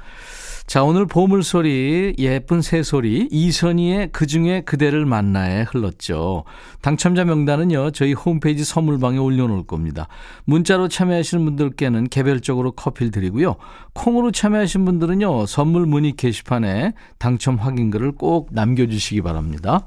자, 0.69 0.85
오늘 0.85 1.07
보물소리, 1.07 2.14
예쁜 2.19 2.62
새소리, 2.62 3.29
이선희의 3.31 4.11
그중에 4.12 4.61
그대를 4.62 5.07
만나에 5.07 5.62
흘렀죠. 5.62 6.45
당첨자 6.83 7.25
명단은요, 7.25 7.90
저희 7.92 8.12
홈페이지 8.12 8.64
선물방에 8.64 9.19
올려놓을 9.19 9.66
겁니다. 9.66 10.07
문자로 10.45 10.87
참여하시는 10.87 11.45
분들께는 11.45 12.09
개별적으로 12.09 12.73
커피를 12.73 13.11
드리고요. 13.11 13.57
콩으로 13.92 14.31
참여하신 14.31 14.85
분들은요, 14.85 15.47
선물 15.47 15.87
문의 15.87 16.12
게시판에 16.12 16.95
당첨 17.19 17.57
확인글을 17.57 18.12
꼭 18.12 18.51
남겨주시기 18.53 19.23
바랍니다. 19.23 19.85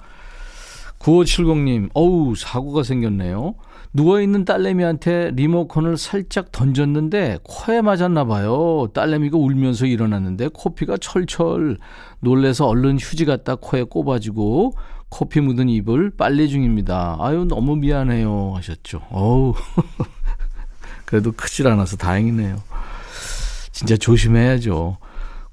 9570님, 1.00 1.90
어우, 1.94 2.36
사고가 2.36 2.84
생겼네요. 2.84 3.56
누워있는 3.94 4.46
딸내미한테 4.46 5.32
리모컨을 5.32 5.98
살짝 5.98 6.52
던졌는데 6.52 7.40
코에 7.44 7.82
맞았나 7.82 8.26
봐요. 8.26 8.88
딸내미가 8.94 9.38
울면서 9.38 9.88
일어났는데 9.88 10.50
코피가 10.54 10.98
철철 10.98 11.78
놀래서 12.20 12.68
얼른 12.68 13.00
휴지 13.00 13.26
갖다 13.26 13.56
코에 13.56 13.84
꼽아주고 13.84 14.74
코피 15.10 15.42
묻은 15.42 15.70
입을 15.70 16.12
빨래 16.16 16.48
중입니다. 16.48 17.18
아유, 17.20 17.46
너무 17.46 17.76
미안해요. 17.76 18.54
하셨죠. 18.56 19.02
어우, 19.10 19.54
그래도 21.06 21.32
크질 21.32 21.68
않아서 21.68 21.98
다행이네요. 21.98 22.58
진짜 23.72 23.98
조심해야죠. 23.98 24.98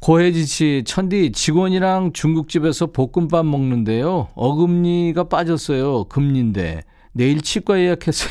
고혜지 0.00 0.44
씨, 0.44 0.84
천디 0.86 1.32
직원이랑 1.32 2.12
중국집에서 2.12 2.88
볶음밥 2.88 3.46
먹는데요. 3.46 4.28
어금니가 4.34 5.24
빠졌어요. 5.24 6.04
금리인데 6.04 6.82
내일 7.16 7.40
치과 7.40 7.78
예약했어요. 7.78 8.30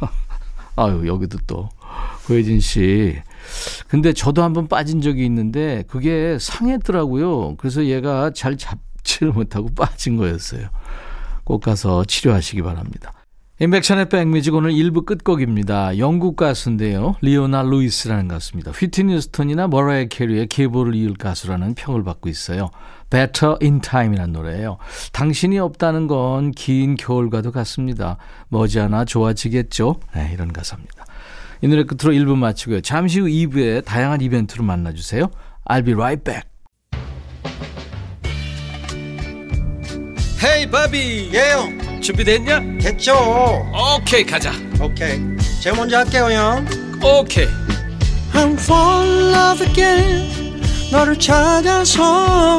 아유 0.76 1.06
여기도 1.06 1.38
또 1.46 1.68
고혜진 2.26 2.60
씨. 2.60 3.16
근데 3.88 4.14
저도 4.14 4.42
한번 4.42 4.68
빠진 4.68 5.02
적이 5.02 5.26
있는데 5.26 5.84
그게 5.86 6.38
상했더라고요. 6.40 7.56
그래서 7.56 7.84
얘가 7.84 8.30
잘 8.32 8.56
잡지를 8.56 9.32
못하고 9.34 9.68
빠진 9.74 10.16
거였어요. 10.16 10.68
꼭 11.44 11.60
가서 11.60 12.04
치료하시기 12.04 12.62
바랍니다. 12.62 13.12
인백션의 13.58 14.08
백뮤직 14.08 14.54
오늘 14.54 14.72
1부 14.72 15.04
끝곡입니다. 15.04 15.98
영국 15.98 16.36
가수인데요. 16.36 17.16
리오나 17.20 17.62
루이스라는 17.62 18.28
가수입니다. 18.28 18.72
휘트니 18.72 19.20
휴스턴이나 19.20 19.68
머라이 19.68 20.08
캐리의 20.08 20.46
계보를 20.46 20.94
이을 20.94 21.14
가수라는 21.14 21.74
평을 21.74 22.02
받고 22.02 22.28
있어요. 22.28 22.70
Better 23.12 23.56
in 23.62 23.80
Time이라는 23.82 24.32
노래예요. 24.32 24.78
당신이 25.12 25.58
없다는 25.58 26.06
건 26.06 26.50
긴 26.56 26.96
겨울과도 26.96 27.52
같습니다. 27.52 28.16
머지않아 28.48 29.04
좋아지겠죠? 29.04 30.00
네, 30.16 30.30
이런 30.32 30.52
가사입니다. 30.52 31.04
이 31.60 31.68
노래 31.68 31.84
끝으로 31.84 32.14
1부 32.16 32.36
마치고요. 32.36 32.80
잠시 32.80 33.20
후 33.20 33.26
2부에 33.26 33.84
다양한 33.84 34.20
이벤트로 34.22 34.64
만나주세요. 34.64 35.30
I'll 35.68 35.84
be 35.84 35.92
right 35.94 36.24
back. 36.24 36.48
헤이 40.44 40.68
바비 40.70 41.30
예영 41.32 42.00
준비됐냐? 42.00 42.60
됐죠 42.80 43.14
오케이 43.96 44.24
가자 44.24 44.50
오케이 44.80 45.20
제가 45.60 45.76
먼저 45.76 45.98
할게요 45.98 46.24
형 46.32 46.66
오케이 47.00 47.46
I'm 48.32 48.54
fall 48.58 49.08
in 49.08 49.34
love 49.34 49.66
again 49.68 50.60
너를 50.90 51.16
찾아서 51.16 52.58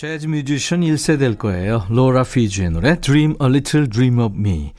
재즈 0.00 0.28
뮤지션 0.28 0.80
1세 0.80 1.18
될 1.18 1.36
거예요. 1.36 1.84
로라 1.90 2.22
피주의 2.22 2.70
노래 2.70 2.98
Dream 2.98 3.34
a 3.38 3.48
Little 3.48 3.86
Dream 3.86 4.18
of 4.18 4.34
Me. 4.34 4.72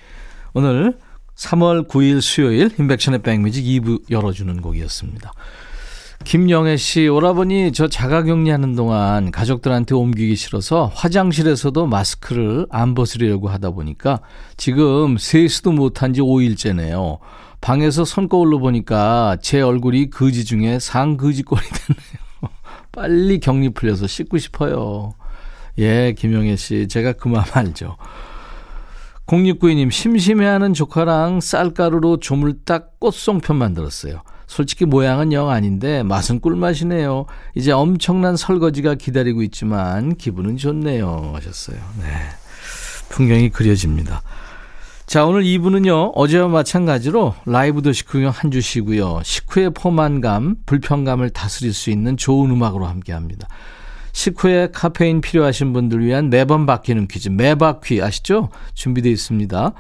오늘 0.56 0.98
3월 1.36 1.88
9일 1.88 2.22
수요일 2.22 2.72
인백션의 2.80 3.22
백뮤직 3.22 3.64
2부 3.64 4.10
열어주는 4.10 4.60
곡이었습니다. 4.60 5.32
김영애 6.24 6.76
씨, 6.76 7.08
오라버니 7.08 7.72
저 7.72 7.88
자가격리하는 7.88 8.76
동안 8.76 9.30
가족들한테 9.30 9.94
옮기기 9.94 10.36
싫어서 10.36 10.92
화장실에서도 10.96 11.86
마스크를 11.86 12.66
안 12.72 12.96
벗으려고 12.96 13.48
하다 13.48 13.70
보니까 13.70 14.22
지금 14.58 15.20
세수도 15.20 15.72
못한 15.72 16.16
지 16.16 16.22
5일째네요. 16.22 17.20
방에서 17.62 18.06
손거울로 18.06 18.58
보니까 18.58 19.38
제 19.40 19.62
얼굴이 19.62 20.10
거지 20.10 20.46
중에 20.46 20.80
상거지 20.80 21.44
꼴이 21.44 21.62
됐네요. 21.62 22.21
빨리 22.92 23.40
격리 23.40 23.70
풀려서 23.70 24.08
씻고 24.08 24.38
싶어요. 24.38 25.14
예, 25.80 26.14
김영애 26.18 26.56
씨. 26.56 26.88
제가 26.88 27.14
그 27.14 27.28
마음 27.28 27.46
알죠. 27.54 27.98
0692님, 29.28 29.90
심심해하는 29.92 30.74
조카랑 30.74 31.40
쌀가루로 31.40 32.18
조물딱 32.20 33.00
꽃송편 33.00 33.56
만들었어요. 33.56 34.24
솔직히 34.48 34.84
모양은 34.84 35.32
영 35.32 35.50
아닌데 35.50 36.04
맛은 36.04 36.42
꿀맛이네요. 36.42 37.26
이제 37.56 37.72
엄청난 37.72 38.36
설거지가 38.36 38.96
기다리고 38.96 39.44
있지만 39.44 40.16
기분은 40.18 40.58
좋네요. 40.58 41.32
하셨어요. 41.36 41.78
네. 42.02 42.08
풍경이 43.10 43.50
그려집니다. 43.50 44.22
자, 45.12 45.26
오늘 45.26 45.44
2부는요, 45.44 46.14
어제와 46.16 46.48
마찬가지로 46.48 47.36
라이브 47.46 47.82
도시 47.82 48.06
구경 48.06 48.32
한 48.34 48.50
주시고요. 48.50 49.20
식후의 49.26 49.72
포만감, 49.72 50.56
불편감을 50.66 51.32
다스릴 51.32 51.74
수 51.74 51.90
있는 51.90 52.16
좋은 52.16 52.50
음악으로 52.50 52.86
함께 52.86 53.12
합니다. 53.12 53.50
식후에 54.14 54.70
카페인 54.72 55.20
필요하신 55.20 55.74
분들 55.74 56.00
위한 56.00 56.30
매번 56.30 56.66
바뀌는 56.66 57.10
퀴즈, 57.10 57.28
매바퀴 57.28 58.02
아시죠? 58.02 58.52
준비되어 58.74 59.12
있습니다. 59.12 59.74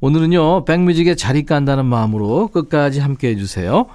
오늘은요, 0.00 0.64
백뮤직에 0.64 1.14
자리 1.14 1.46
깐다는 1.46 1.86
마음으로 1.86 2.48
끝까지 2.48 2.98
함께 2.98 3.28
해주세요. 3.28 3.86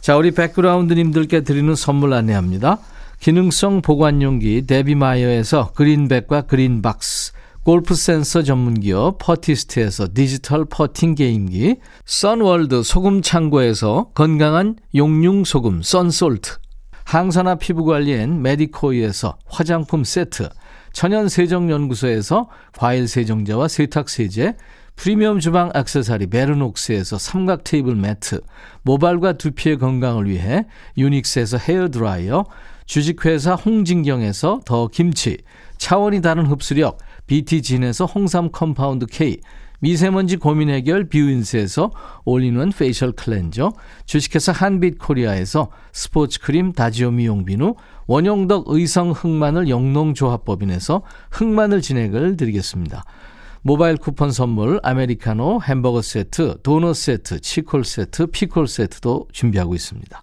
자, 0.00 0.16
우리 0.16 0.32
백그라운드님들께 0.32 1.42
드리는 1.42 1.72
선물 1.76 2.12
안내합니다. 2.12 2.78
기능성 3.20 3.82
보관용기 3.82 4.66
데비마이어에서 4.66 5.70
그린백과 5.76 6.42
그린박스, 6.42 7.33
골프 7.64 7.94
센서 7.94 8.42
전문 8.42 8.78
기업 8.78 9.16
퍼티스트에서 9.16 10.08
디지털 10.12 10.66
퍼팅 10.66 11.14
게임기, 11.14 11.76
선월드 12.04 12.82
소금 12.82 13.22
창고에서 13.22 14.10
건강한 14.12 14.76
용융 14.94 15.44
소금 15.44 15.80
썬솔트, 15.80 16.58
항산화 17.04 17.54
피부 17.54 17.86
관리엔 17.86 18.42
메디코이에서 18.42 19.38
화장품 19.46 20.04
세트, 20.04 20.50
천연 20.92 21.30
세정 21.30 21.70
연구소에서 21.70 22.50
과일 22.76 23.08
세정제와 23.08 23.68
세탁 23.68 24.10
세제, 24.10 24.56
프리미엄 24.94 25.40
주방 25.40 25.70
액세서리 25.74 26.26
베르녹스에서 26.26 27.16
삼각 27.16 27.64
테이블 27.64 27.96
매트, 27.96 28.42
모발과 28.82 29.38
두피의 29.38 29.78
건강을 29.78 30.28
위해 30.28 30.66
유닉스에서 30.98 31.56
헤어 31.56 31.88
드라이어, 31.88 32.44
주식회사 32.84 33.54
홍진경에서 33.54 34.60
더 34.66 34.88
김치, 34.88 35.38
차원이 35.78 36.20
다른 36.20 36.46
흡수력 36.46 36.98
BT진에서 37.26 38.04
홍삼 38.06 38.50
compound 38.50 39.06
K, 39.06 39.38
미세먼지 39.80 40.36
고민 40.36 40.70
해결 40.70 41.08
뷰인스에서 41.08 41.90
all-in-one 42.24 42.70
facial 42.70 43.12
cleanser, 43.12 43.72
주식회사 44.06 44.52
한빛코리아에서 44.52 45.70
스포츠 45.92 46.40
크림 46.40 46.72
다지오 46.72 47.10
미용 47.10 47.44
비누, 47.44 47.74
원용덕 48.06 48.64
의성 48.68 49.10
흑마늘 49.10 49.68
영농조합법인에서 49.68 51.02
흑마늘 51.30 51.82
진액을 51.82 52.36
드리겠습니다. 52.36 53.04
모바일 53.62 53.96
쿠폰 53.96 54.30
선물 54.30 54.78
아메리카노 54.82 55.62
햄버거 55.62 56.02
세트, 56.02 56.58
도넛 56.62 56.96
세트, 56.96 57.40
치콜 57.40 57.84
세트, 57.84 58.26
피콜 58.26 58.68
세트도 58.68 59.28
준비하고 59.32 59.74
있습니다. 59.74 60.22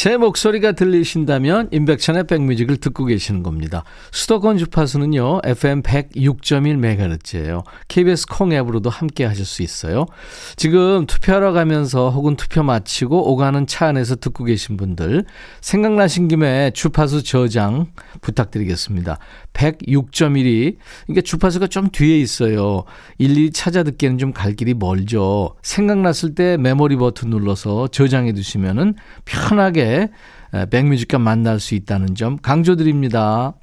제 0.00 0.16
목소리가 0.16 0.72
들리신다면 0.72 1.68
임백천의 1.72 2.24
백뮤직을 2.26 2.78
듣고 2.78 3.04
계시는 3.04 3.42
겁니다. 3.42 3.84
수도권 4.12 4.56
주파수는요. 4.56 5.42
FM 5.44 5.82
106.1MHz예요. 5.82 7.64
KBS 7.88 8.24
콩 8.30 8.50
앱으로도 8.50 8.88
함께 8.88 9.26
하실 9.26 9.44
수 9.44 9.62
있어요. 9.62 10.06
지금 10.56 11.04
투표하러 11.04 11.52
가면서 11.52 12.08
혹은 12.08 12.36
투표 12.36 12.62
마치고 12.62 13.30
오가는 13.30 13.66
차 13.66 13.88
안에서 13.88 14.16
듣고 14.16 14.44
계신 14.44 14.78
분들 14.78 15.26
생각나신 15.60 16.28
김에 16.28 16.70
주파수 16.70 17.22
저장 17.22 17.88
부탁드리겠습니다. 18.22 19.18
106.1이 19.52 20.76
이게 21.08 21.20
주파수가 21.20 21.66
좀 21.66 21.90
뒤에 21.90 22.18
있어요. 22.18 22.84
일일이 23.18 23.50
찾아 23.50 23.82
듣기에는 23.82 24.16
좀 24.16 24.32
갈 24.32 24.54
길이 24.54 24.72
멀죠. 24.72 25.56
생각났을 25.60 26.34
때 26.34 26.56
메모리 26.56 26.96
버튼 26.96 27.28
눌러서 27.28 27.88
저장해 27.88 28.32
두시면은 28.32 28.94
편하게 29.26 29.89
백뮤직과 30.70 31.18
만날 31.18 31.60
수 31.60 31.74
있다는 31.74 32.14
점 32.14 32.38
강조드립니다. 32.40 33.54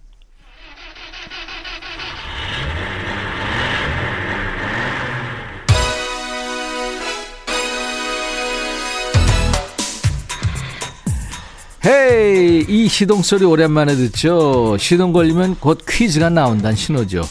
헤이 11.86 12.66
이 12.68 12.88
시동 12.90 13.22
소리 13.22 13.46
오랜만에 13.46 13.96
듣죠? 13.96 14.78
시동 14.78 15.14
걸리면 15.14 15.56
곧 15.60 15.86
퀴즈가 15.88 16.30
나온다는 16.30 16.76
신호죠. 16.76 17.22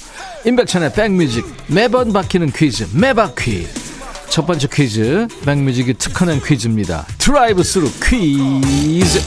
임백천의 0.46 0.92
백뮤직 0.94 1.44
매번 1.66 2.12
바뀌는 2.12 2.52
퀴즈 2.52 2.86
매바퀴 2.96 3.66
첫 4.28 4.46
번째 4.46 4.68
퀴즈 4.72 5.28
백뮤직이 5.44 5.94
특허낸 5.94 6.40
퀴즈입니다. 6.42 7.06
드라이브 7.18 7.62
스루 7.62 7.88
퀴즈 8.02 9.20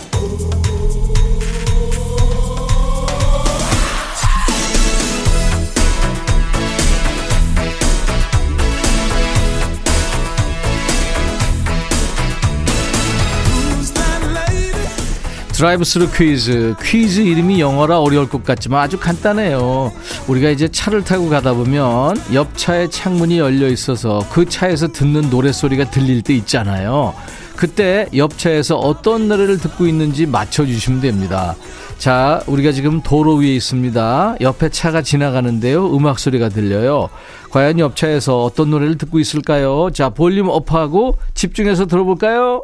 드라이브 15.59 15.83
스루 15.83 16.09
퀴즈. 16.09 16.73
퀴즈 16.81 17.19
이름이 17.19 17.59
영어라 17.59 17.99
어려울 17.99 18.29
것 18.29 18.45
같지만 18.45 18.81
아주 18.81 18.97
간단해요. 18.97 19.91
우리가 20.29 20.51
이제 20.51 20.69
차를 20.69 21.03
타고 21.03 21.27
가다 21.27 21.53
보면 21.53 22.15
옆 22.31 22.57
차에 22.57 22.87
창문이 22.87 23.39
열려 23.39 23.67
있어서 23.67 24.25
그 24.31 24.45
차에서 24.45 24.87
듣는 24.87 25.29
노래소리가 25.29 25.89
들릴 25.91 26.21
때 26.21 26.33
있잖아요. 26.35 27.13
그때 27.57 28.07
옆 28.15 28.37
차에서 28.37 28.77
어떤 28.77 29.27
노래를 29.27 29.57
듣고 29.57 29.85
있는지 29.85 30.25
맞춰주시면 30.25 31.01
됩니다. 31.01 31.57
자, 31.97 32.41
우리가 32.47 32.71
지금 32.71 33.01
도로 33.01 33.35
위에 33.35 33.53
있습니다. 33.55 34.37
옆에 34.39 34.69
차가 34.69 35.01
지나가는데요. 35.01 35.93
음악 35.93 36.19
소리가 36.19 36.47
들려요. 36.47 37.09
과연 37.51 37.79
옆 37.79 37.97
차에서 37.97 38.45
어떤 38.45 38.69
노래를 38.69 38.97
듣고 38.97 39.19
있을까요? 39.19 39.89
자, 39.91 40.07
볼륨 40.07 40.47
업하고 40.47 41.17
집중해서 41.33 41.87
들어볼까요? 41.87 42.63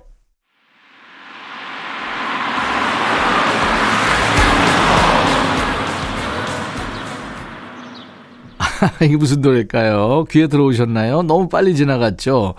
이게 9.02 9.18
무슨 9.18 9.42
노래일까요? 9.42 10.26
귀에 10.30 10.48
들어오셨나요? 10.48 11.24
너무 11.24 11.50
빨리 11.50 11.76
지나갔죠? 11.76 12.56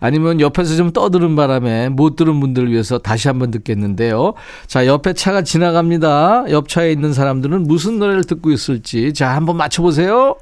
아니면 0.00 0.40
옆에서 0.40 0.76
좀 0.76 0.92
떠드는 0.92 1.36
바람에 1.36 1.88
못 1.88 2.16
들은 2.16 2.38
분들을 2.40 2.70
위해서 2.70 2.98
다시 2.98 3.28
한번 3.28 3.50
듣겠는데요. 3.50 4.34
자, 4.66 4.86
옆에 4.86 5.12
차가 5.12 5.42
지나갑니다. 5.42 6.44
옆 6.50 6.68
차에 6.68 6.92
있는 6.92 7.12
사람들은 7.12 7.64
무슨 7.64 7.98
노래를 7.98 8.24
듣고 8.24 8.50
있을지. 8.50 9.12
자, 9.12 9.34
한번 9.34 9.56
맞춰보세요. 9.56 10.36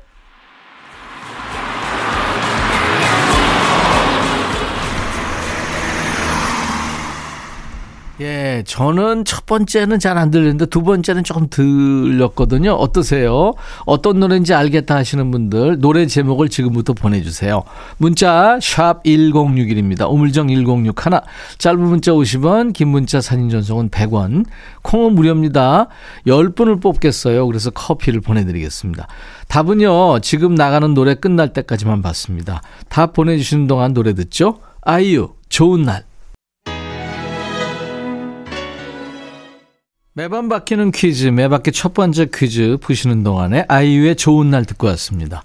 네, 8.57 8.63
저는 8.63 9.27
첫 9.27 9.45
번째는 9.45 9.99
잘 9.99 10.17
안 10.17 10.31
들리는데 10.31 10.65
두 10.67 10.83
번째는 10.83 11.25
조금 11.25 11.49
들렸거든요. 11.51 12.73
어떠세요? 12.73 13.53
어떤 13.85 14.19
노래인지 14.19 14.55
알겠다 14.55 14.97
하시는 14.97 15.31
분들 15.31 15.81
노래 15.81 16.07
제목을 16.07 16.49
지금부터 16.49 16.95
보내주세요. 16.95 17.65
문자 17.99 18.59
샵 18.63 19.03
1061입니다. 19.05 20.11
우물정 20.11 20.49
1061. 20.49 21.21
짧은 21.59 21.79
문자 21.79 22.13
50원, 22.13 22.73
긴 22.73 22.89
문자 22.89 23.21
사진 23.21 23.51
전송은 23.51 23.91
100원. 23.91 24.47
콩은 24.81 25.15
무료입니다. 25.15 25.89
10분을 26.27 26.81
뽑겠어요. 26.81 27.47
그래서 27.47 27.69
커피를 27.69 28.23
보내드리겠습니다. 28.23 29.07
답은요. 29.49 30.21
지금 30.21 30.55
나가는 30.55 30.95
노래 30.95 31.15
끝날 31.15 31.53
때까지만 31.53 32.01
받습니다. 32.01 32.63
답 32.89 33.13
보내주시는 33.13 33.67
동안 33.67 33.93
노래 33.93 34.15
듣죠. 34.15 34.61
아이유 34.81 35.35
좋은 35.51 35.83
날. 35.83 36.06
매번 40.17 40.49
바뀌는 40.49 40.93
퀴즈, 40.93 41.27
매바퀴 41.27 41.73
첫 41.73 41.93
번째 41.93 42.29
퀴즈 42.33 42.79
푸시는 42.81 43.23
동안에 43.23 43.67
아이유의 43.69 44.17
좋은 44.17 44.51
날 44.51 44.65
듣고 44.65 44.87
왔습니다. 44.87 45.43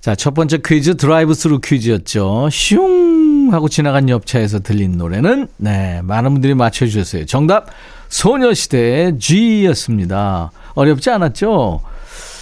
자, 0.00 0.14
첫 0.14 0.32
번째 0.32 0.58
퀴즈 0.64 0.96
드라이브 0.96 1.34
스루 1.34 1.58
퀴즈였죠. 1.58 2.50
슝 2.52 3.48
하고 3.50 3.68
지나간 3.68 4.08
옆차에서 4.08 4.60
들린 4.60 4.92
노래는 4.92 5.48
네, 5.56 6.02
많은 6.04 6.30
분들이 6.30 6.54
맞춰 6.54 6.86
주셨어요. 6.86 7.26
정답 7.26 7.66
소녀시대의 8.10 9.18
Gee였습니다. 9.18 10.52
어렵지 10.74 11.10
않았죠? 11.10 11.80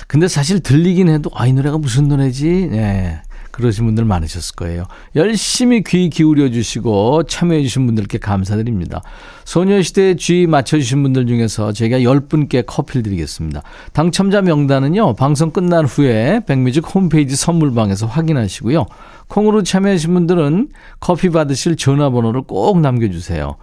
근데 0.06 0.28
사실 0.28 0.60
들리긴 0.60 1.08
해도 1.08 1.30
아, 1.32 1.46
이 1.46 1.54
노래가 1.54 1.78
무슨 1.78 2.08
노래지? 2.08 2.68
네. 2.70 3.22
그러신 3.58 3.84
분들 3.84 4.04
많으셨을 4.04 4.54
거예요. 4.54 4.84
열심히 5.16 5.82
귀 5.82 6.08
기울여 6.08 6.50
주시고 6.50 7.24
참여해 7.24 7.62
주신 7.62 7.86
분들께 7.86 8.18
감사드립니다. 8.18 9.02
소녀시대 9.44 10.16
Gee 10.16 10.46
맞춰주신 10.46 11.02
분들 11.02 11.26
중에서 11.26 11.72
제가 11.72 11.98
10분께 11.98 12.64
커피를 12.64 13.02
드리겠습니다. 13.02 13.62
당첨자 13.92 14.40
명단은요. 14.40 15.14
방송 15.14 15.50
끝난 15.50 15.84
후에 15.84 16.40
백뮤직 16.46 16.94
홈페이지 16.94 17.34
선물방에서 17.36 18.06
확인하시고요. 18.06 18.86
콩으로 19.26 19.62
참여하신 19.62 20.14
분들은 20.14 20.68
커피 21.00 21.28
받으실 21.28 21.76
전화번호를 21.76 22.42
꼭 22.42 22.80
남겨주세요. 22.80 23.56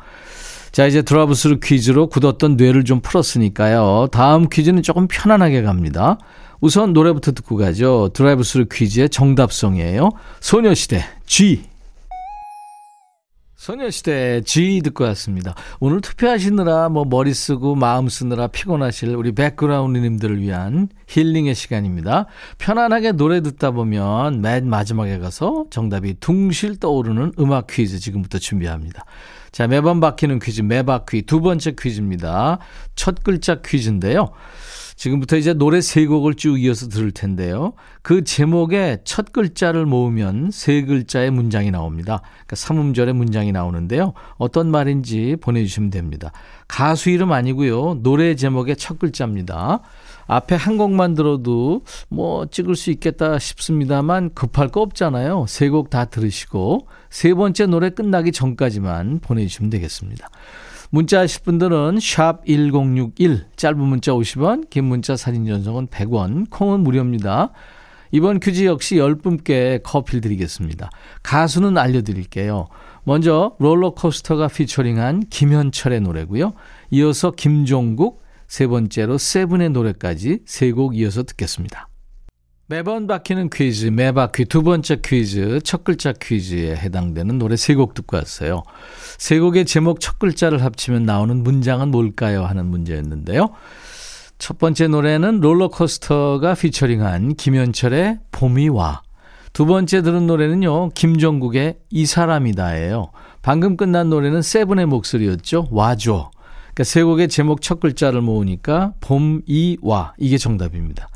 자, 0.71 0.86
이제 0.86 1.01
드라이브 1.01 1.40
스루 1.40 1.62
퀴즈로 1.63 2.08
굳었던 2.08 2.58
뇌를 2.58 2.84
좀 2.84 2.99
풀었으니까요. 2.99 4.10
다음 4.12 4.49
퀴즈는 4.49 4.84
조금 4.84 5.08
편안하게 5.08 5.62
갑니다. 5.62 6.17
우선 6.65 6.93
노래부터 6.93 7.34
듣고 7.34 7.58
가죠. 7.58 8.10
드라이브 8.15 8.41
스루 8.41 8.65
퀴즈의 8.65 9.10
정답송이에요. 9.10 10.10
소녀시대 10.39 11.06
Gee. 11.27 11.62
소녀시대 13.56 14.41
G 14.45 14.82
듣고 14.84 15.04
왔습니다. 15.04 15.54
오늘 15.80 16.01
투표하시느라 16.01 16.89
뭐 16.89 17.06
머리 17.06 17.36
쓰고 17.36 17.75
마음 17.75 18.10
쓰느라 18.10 18.47
피곤하실 18.47 19.15
우리 19.15 19.32
백그라운드님들을 19.34 20.41
위한 20.41 20.89
힐링의 21.08 21.54
시간입니다. 21.54 22.25
편안하게 22.58 23.12
노래 23.12 23.41
듣다 23.41 23.69
보면 23.69 24.41
맨 24.41 24.67
마지막에 24.67 25.19
가서 25.19 25.65
정답이 25.69 26.15
둥실 26.19 26.80
떠오르는 26.80 27.34
음악 27.38 27.67
퀴즈 27.67 27.99
지금부터 27.99 28.39
준비합니다. 28.39 29.06
자, 29.51 29.67
매번 29.67 29.99
바뀌는 29.99 30.39
퀴즈 30.39 30.62
매바퀴 30.62 31.28
두 31.28 31.41
번째 31.41 31.75
퀴즈입니다. 31.78 32.58
첫 32.95 33.23
글자 33.23 33.62
퀴즈인데요. 33.62 34.32
지금부터 34.95 35.36
이제 35.38 35.53
노래 35.53 35.81
세 35.81 36.05
곡을 36.05 36.36
쭉 36.36 36.60
이어서 36.62 36.88
들을 36.88 37.12
텐데요. 37.12 37.73
그 38.01 38.23
제목의 38.23 38.99
첫 39.03 39.34
글자를 39.34 39.86
모으면 39.86 40.49
세 40.51 40.84
글자의 40.84 41.31
문장이 41.31 41.71
나옵니다. 41.71 42.21
그러니까 42.21 42.55
삼음절의 42.55 43.13
문장이 43.13 43.51
나오는데요. 43.51 44.13
어떤 44.38 44.71
말인지 44.71 45.38
보내주시면 45.41 45.89
됩니다. 45.89 46.31
가수 46.67 47.10
이름 47.10 47.31
아니고요. 47.31 47.99
노래 48.01 48.36
제목의 48.36 48.77
첫 48.77 48.97
글자입니다. 48.99 49.81
앞에 50.27 50.55
한 50.55 50.77
곡만 50.77 51.13
들어도 51.13 51.84
뭐 52.10 52.47
찍을 52.47 52.75
수 52.75 52.89
있겠다 52.89 53.38
싶습니다만 53.38 54.34
급할 54.34 54.69
거 54.69 54.81
없잖아요. 54.81 55.45
세 55.47 55.69
곡 55.69 55.89
다 55.89 56.05
들으시고 56.05 56.88
세 57.10 57.34
번째 57.34 57.67
노래 57.67 57.89
끝나기 57.91 58.31
전까지만 58.31 59.19
보내주시면 59.19 59.69
되겠습니다. 59.69 60.29
문자 60.95 61.19
하실 61.19 61.43
분들은 61.43 61.99
샵 61.99 62.45
1061, 62.45 63.47
짧은 63.58 63.77
문자 63.77 64.13
50원, 64.13 64.69
긴 64.69 64.86
문자 64.86 65.17
사진 65.17 65.45
전송은 65.45 65.88
100원, 65.88 66.49
콩은 66.49 66.79
무료입니다. 66.86 67.51
이번 68.12 68.39
퀴즈 68.39 68.63
역시 68.63 68.95
10분께 68.95 69.84
커피를 69.84 70.21
드리겠습니다. 70.21 70.89
가수는 71.21 71.77
알려드릴게요. 71.77 72.67
먼저 73.03 73.58
롤러코스터가 73.60 74.47
피처링한 74.47 75.23
김현철의 75.29 75.99
노래고요. 75.99 76.53
이어서 76.91 77.31
김종국, 77.31 78.23
세 78.47 78.65
번째로 78.65 79.17
세븐의 79.17 79.71
노래까지 79.71 80.43
세 80.45 80.71
곡 80.71 80.95
이어서 80.95 81.23
듣겠습니다. 81.23 81.89
매번 82.67 83.06
바뀌는 83.06 83.51
퀴즈, 83.51 83.86
매바퀴 83.88 84.45
두 84.45 84.63
번째 84.63 84.97
퀴즈, 85.04 85.60
첫 85.63 85.84
글자 85.84 86.13
퀴즈에 86.13 86.75
해당되는 86.75 87.38
노래 87.38 87.56
세 87.56 87.75
곡 87.75 87.93
듣고 87.93 88.17
왔어요. 88.17 88.63
세 89.19 89.38
곡의 89.39 89.65
제목 89.65 89.99
첫 89.99 90.17
글자를 90.17 90.63
합치면 90.63 91.04
나오는 91.04 91.43
문장은 91.43 91.89
뭘까요? 91.91 92.43
하는 92.43 92.65
문제였는데요. 92.65 93.49
첫 94.39 94.58
번째 94.58 94.88
노래는 94.88 95.41
롤러코스터가 95.41 96.56
피처링한 96.56 97.36
김현철의 97.36 98.19
봄이 98.32 98.69
와. 98.69 99.04
두 99.54 99.67
번째 99.67 100.01
들은 100.01 100.25
노래는요, 100.25 100.89
김종국의 100.89 101.78
이 101.91 102.06
사람이다예요. 102.08 103.12
방금 103.43 103.78
끝난 103.78 104.10
노래는 104.10 104.41
세븐의 104.41 104.88
목소리였죠. 104.88 105.67
와줘. 105.69 106.32
그러니까 106.73 106.84
세 106.84 107.04
곡의 107.04 107.28
제목 107.30 107.62
첫 107.62 107.80
글자를 107.80 108.21
모으니까 108.21 108.93
봄 109.01 109.41
이 109.45 109.78
와. 109.84 110.13
이게 110.17 110.38
정답입니다. 110.39 111.08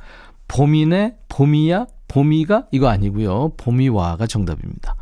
봄이네, 0.50 1.16
봄이야, 1.30 1.88
봄이가 2.10 2.66
이거 2.72 2.90
아니고요. 2.90 3.54
봄이와가 3.56 4.28
정답입니다. 4.28 4.96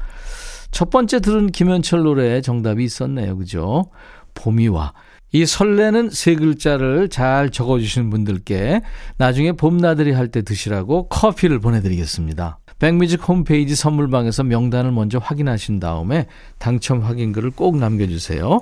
첫 0.69 0.91
번째 0.91 1.19
들은 1.19 1.47
김현철 1.47 2.03
노래 2.03 2.41
정답이 2.41 2.83
있었네요. 2.83 3.37
그죠? 3.37 3.89
봄이와. 4.35 4.93
이 5.31 5.45
설레는 5.45 6.09
세 6.11 6.35
글자를 6.35 7.09
잘 7.09 7.49
적어주시는 7.49 8.09
분들께 8.09 8.81
나중에 9.17 9.53
봄나들이 9.53 10.11
할 10.11 10.27
때 10.29 10.41
드시라고 10.41 11.07
커피를 11.07 11.59
보내드리겠습니다. 11.59 12.59
백뮤직 12.79 13.27
홈페이지 13.27 13.75
선물방에서 13.75 14.43
명단을 14.43 14.91
먼저 14.91 15.17
확인하신 15.17 15.79
다음에 15.79 16.27
당첨 16.59 17.01
확인글을 17.01 17.51
꼭 17.51 17.77
남겨주세요. 17.77 18.59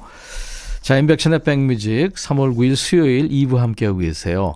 자, 0.82 0.98
인백션의 0.98 1.40
백뮤직 1.40 2.14
3월 2.14 2.56
9일 2.56 2.76
수요일 2.76 3.28
2부 3.30 3.58
함께하고 3.58 4.00
계세요. 4.00 4.54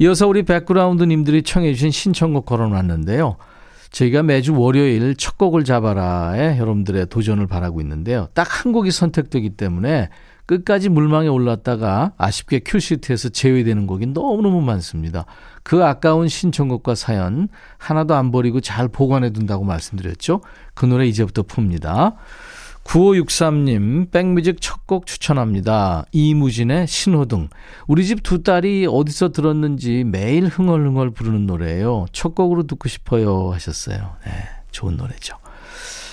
이어서 0.00 0.26
우리 0.26 0.42
백그라운드님들이 0.44 1.42
청해주신 1.42 1.90
신청곡 1.90 2.46
걸어놨는데요. 2.46 3.36
저희가 3.90 4.22
매주 4.22 4.58
월요일 4.58 5.14
첫 5.16 5.36
곡을 5.36 5.64
잡아라에 5.64 6.58
여러분들의 6.58 7.06
도전을 7.06 7.46
바라고 7.46 7.80
있는데요. 7.82 8.28
딱 8.34 8.64
한 8.64 8.72
곡이 8.72 8.90
선택되기 8.90 9.50
때문에 9.50 10.08
끝까지 10.46 10.88
물망에 10.88 11.28
올랐다가 11.28 12.12
아쉽게 12.16 12.60
큐시트에서 12.60 13.28
제외되는 13.28 13.86
곡이 13.86 14.06
너무너무 14.06 14.62
많습니다. 14.62 15.26
그 15.62 15.84
아까운 15.84 16.28
신청곡과 16.28 16.94
사연 16.94 17.48
하나도 17.78 18.14
안 18.14 18.30
버리고 18.30 18.60
잘 18.60 18.88
보관해 18.88 19.30
둔다고 19.30 19.64
말씀드렸죠. 19.64 20.40
그 20.74 20.86
노래 20.86 21.06
이제부터 21.06 21.42
풉니다. 21.42 22.14
9563님, 22.84 24.10
백뮤직 24.10 24.60
첫 24.60 24.80
곡 24.90 25.06
추천합니다. 25.06 26.04
이무진의 26.10 26.88
신호등. 26.88 27.48
우리 27.86 28.04
집 28.04 28.24
두 28.24 28.42
딸이 28.42 28.88
어디서 28.90 29.28
들었는지 29.30 30.02
매일 30.04 30.46
흥얼흥얼 30.46 31.12
부르는 31.12 31.46
노래예요. 31.46 32.06
첫 32.12 32.34
곡으로 32.34 32.64
듣고 32.64 32.88
싶어요. 32.88 33.52
하셨어요. 33.52 34.16
네, 34.24 34.32
좋은 34.72 34.96
노래죠. 34.96 35.36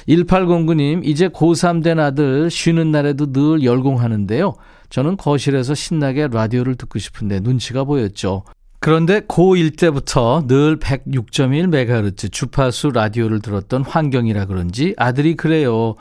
1809님, 0.08 1.06
이제 1.06 1.28
고3 1.28 1.84
된 1.84 1.98
아들 2.00 2.52
쉬는 2.52 2.92
날에도 2.92 3.32
늘 3.34 3.64
열공하는데요. 3.64 4.54
저는 4.90 5.18
거실에서 5.18 5.74
신나게 5.74 6.28
라디오를 6.28 6.76
듣고 6.76 7.00
싶은데 7.00 7.40
눈치가 7.40 7.84
보였죠. 7.84 8.44
그런데 8.88 9.20
고1 9.20 9.78
때부터 9.78 10.46
늘 10.48 10.80
106.1MHz 10.80 12.32
주파수 12.32 12.90
라디오를 12.92 13.42
들었던 13.42 13.84
환경이라 13.84 14.46
그런지 14.46 14.94
아들이 14.96 15.36
그래요. 15.36 15.96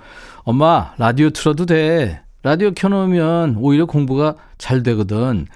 엄마, 0.44 0.92
라디오 0.96 1.30
틀어도 1.30 1.66
돼. 1.66 2.22
라디오 2.44 2.70
켜놓으면 2.70 3.56
오히려 3.58 3.86
공부가 3.86 4.36
잘 4.56 4.84
되거든. 4.84 5.48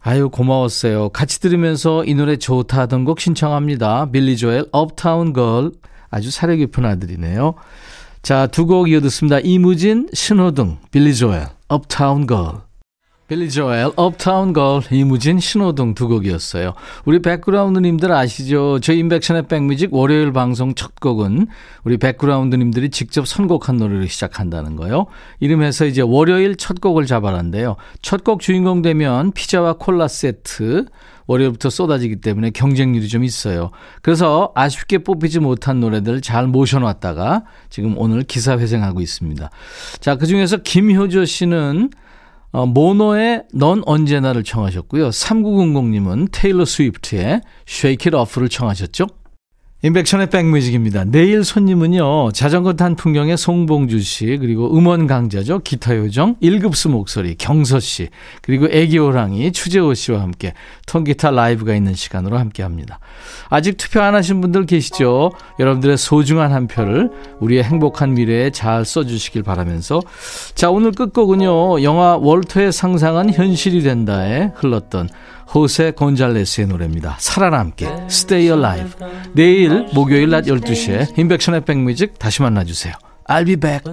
아유, 0.00 0.30
고마웠어요. 0.30 1.10
같이 1.10 1.40
들으면서 1.40 2.04
이 2.06 2.14
노래 2.14 2.36
좋다 2.36 2.76
하던 2.80 3.04
곡 3.04 3.20
신청합니다. 3.20 4.10
빌리 4.10 4.36
조엘, 4.36 4.66
업타운 4.72 5.32
걸. 5.32 5.70
아주 6.10 6.32
사려 6.32 6.56
깊은 6.56 6.84
아들이네요. 6.84 7.54
자, 8.22 8.48
두 8.48 8.66
곡 8.66 8.90
이어 8.90 9.00
듣습니다. 9.02 9.38
이무진, 9.38 10.08
신호등, 10.12 10.78
빌리 10.90 11.14
조엘, 11.14 11.46
Uptown 11.68 12.26
Girl. 12.26 12.71
빌리 13.32 13.48
조엘, 13.48 13.92
Uptown 13.96 14.52
Girl, 14.52 14.82
이무진, 14.90 15.40
신호등 15.40 15.94
두 15.94 16.06
곡이었어요. 16.06 16.74
우리 17.06 17.22
백그라운드님들 17.22 18.12
아시죠? 18.12 18.78
저희 18.80 18.98
인백션의 18.98 19.48
백뮤직 19.48 19.94
월요일 19.94 20.34
방송 20.34 20.74
첫 20.74 21.00
곡은 21.00 21.46
우리 21.84 21.96
백그라운드님들이 21.96 22.90
직접 22.90 23.26
선곡한 23.26 23.78
노래로 23.78 24.10
시작한다는 24.10 24.76
거요. 24.76 25.06
이름하여 25.40 25.86
이제 25.86 26.02
월요일 26.02 26.56
첫 26.56 26.82
곡을 26.82 27.06
잡아라인데요. 27.06 27.76
첫 28.02 28.22
곡 28.22 28.40
주인공 28.40 28.82
되면 28.82 29.32
피자와 29.32 29.78
콜라 29.78 30.08
세트, 30.08 30.84
월요일부터 31.26 31.70
쏟아지기 31.70 32.16
때문에 32.16 32.50
경쟁률이 32.50 33.08
좀 33.08 33.24
있어요. 33.24 33.70
그래서 34.02 34.52
아쉽게 34.54 34.98
뽑히지 34.98 35.40
못한 35.40 35.80
노래들 35.80 36.20
잘 36.20 36.46
모셔놨다가 36.48 37.44
지금 37.70 37.96
오늘 37.96 38.24
기사 38.24 38.58
회생하고 38.58 39.00
있습니다. 39.00 39.48
자, 40.00 40.16
그 40.16 40.26
중에서 40.26 40.58
김효조 40.58 41.24
씨는 41.24 41.88
어, 42.52 42.66
모노의 42.66 43.44
넌 43.54 43.82
언제나를 43.86 44.44
청하셨고요. 44.44 45.08
3900님은 45.08 46.28
테일러 46.30 46.64
스위프트의 46.64 47.40
Shake 47.66 48.10
It 48.12 48.16
Off를 48.16 48.48
청하셨죠. 48.48 49.06
인백션의 49.84 50.30
백뮤직입니다. 50.30 51.02
내일 51.04 51.42
손님은요, 51.42 52.30
자전거 52.30 52.74
탄 52.74 52.94
풍경의 52.94 53.36
송봉주 53.36 53.98
씨, 53.98 54.38
그리고 54.40 54.76
음원 54.76 55.08
강자죠. 55.08 55.58
기타 55.64 55.96
요정, 55.96 56.36
1급수 56.36 56.88
목소리, 56.88 57.34
경서 57.34 57.80
씨, 57.80 58.08
그리고 58.42 58.68
애기호랑이, 58.70 59.50
추재호 59.50 59.94
씨와 59.94 60.20
함께 60.20 60.54
통기타 60.86 61.32
라이브가 61.32 61.74
있는 61.74 61.94
시간으로 61.94 62.38
함께 62.38 62.62
합니다. 62.62 63.00
아직 63.48 63.76
투표 63.76 64.00
안 64.00 64.14
하신 64.14 64.40
분들 64.40 64.66
계시죠? 64.66 65.32
여러분들의 65.58 65.98
소중한 65.98 66.52
한 66.52 66.68
표를 66.68 67.10
우리의 67.40 67.64
행복한 67.64 68.14
미래에 68.14 68.50
잘 68.50 68.84
써주시길 68.84 69.42
바라면서. 69.42 70.00
자, 70.54 70.70
오늘 70.70 70.92
끝곡은요, 70.92 71.82
영화 71.82 72.16
월터의 72.18 72.70
상상은 72.70 73.34
현실이 73.34 73.82
된다에 73.82 74.52
흘렀던 74.54 75.08
호세 75.54 75.92
곤잘레스의 75.92 76.66
노래입니다. 76.66 77.16
살아남게 77.18 77.86
Stay 78.06 78.46
Alive. 78.46 78.92
내일 79.34 79.86
목요일 79.94 80.30
낮 80.30 80.44
12시에 80.44 81.18
인백션의 81.18 81.64
백뮤직 81.64 82.18
다시 82.18 82.42
만나주세요. 82.42 82.94
I'll 83.28 83.46
be 83.46 83.56
back. 83.56 83.84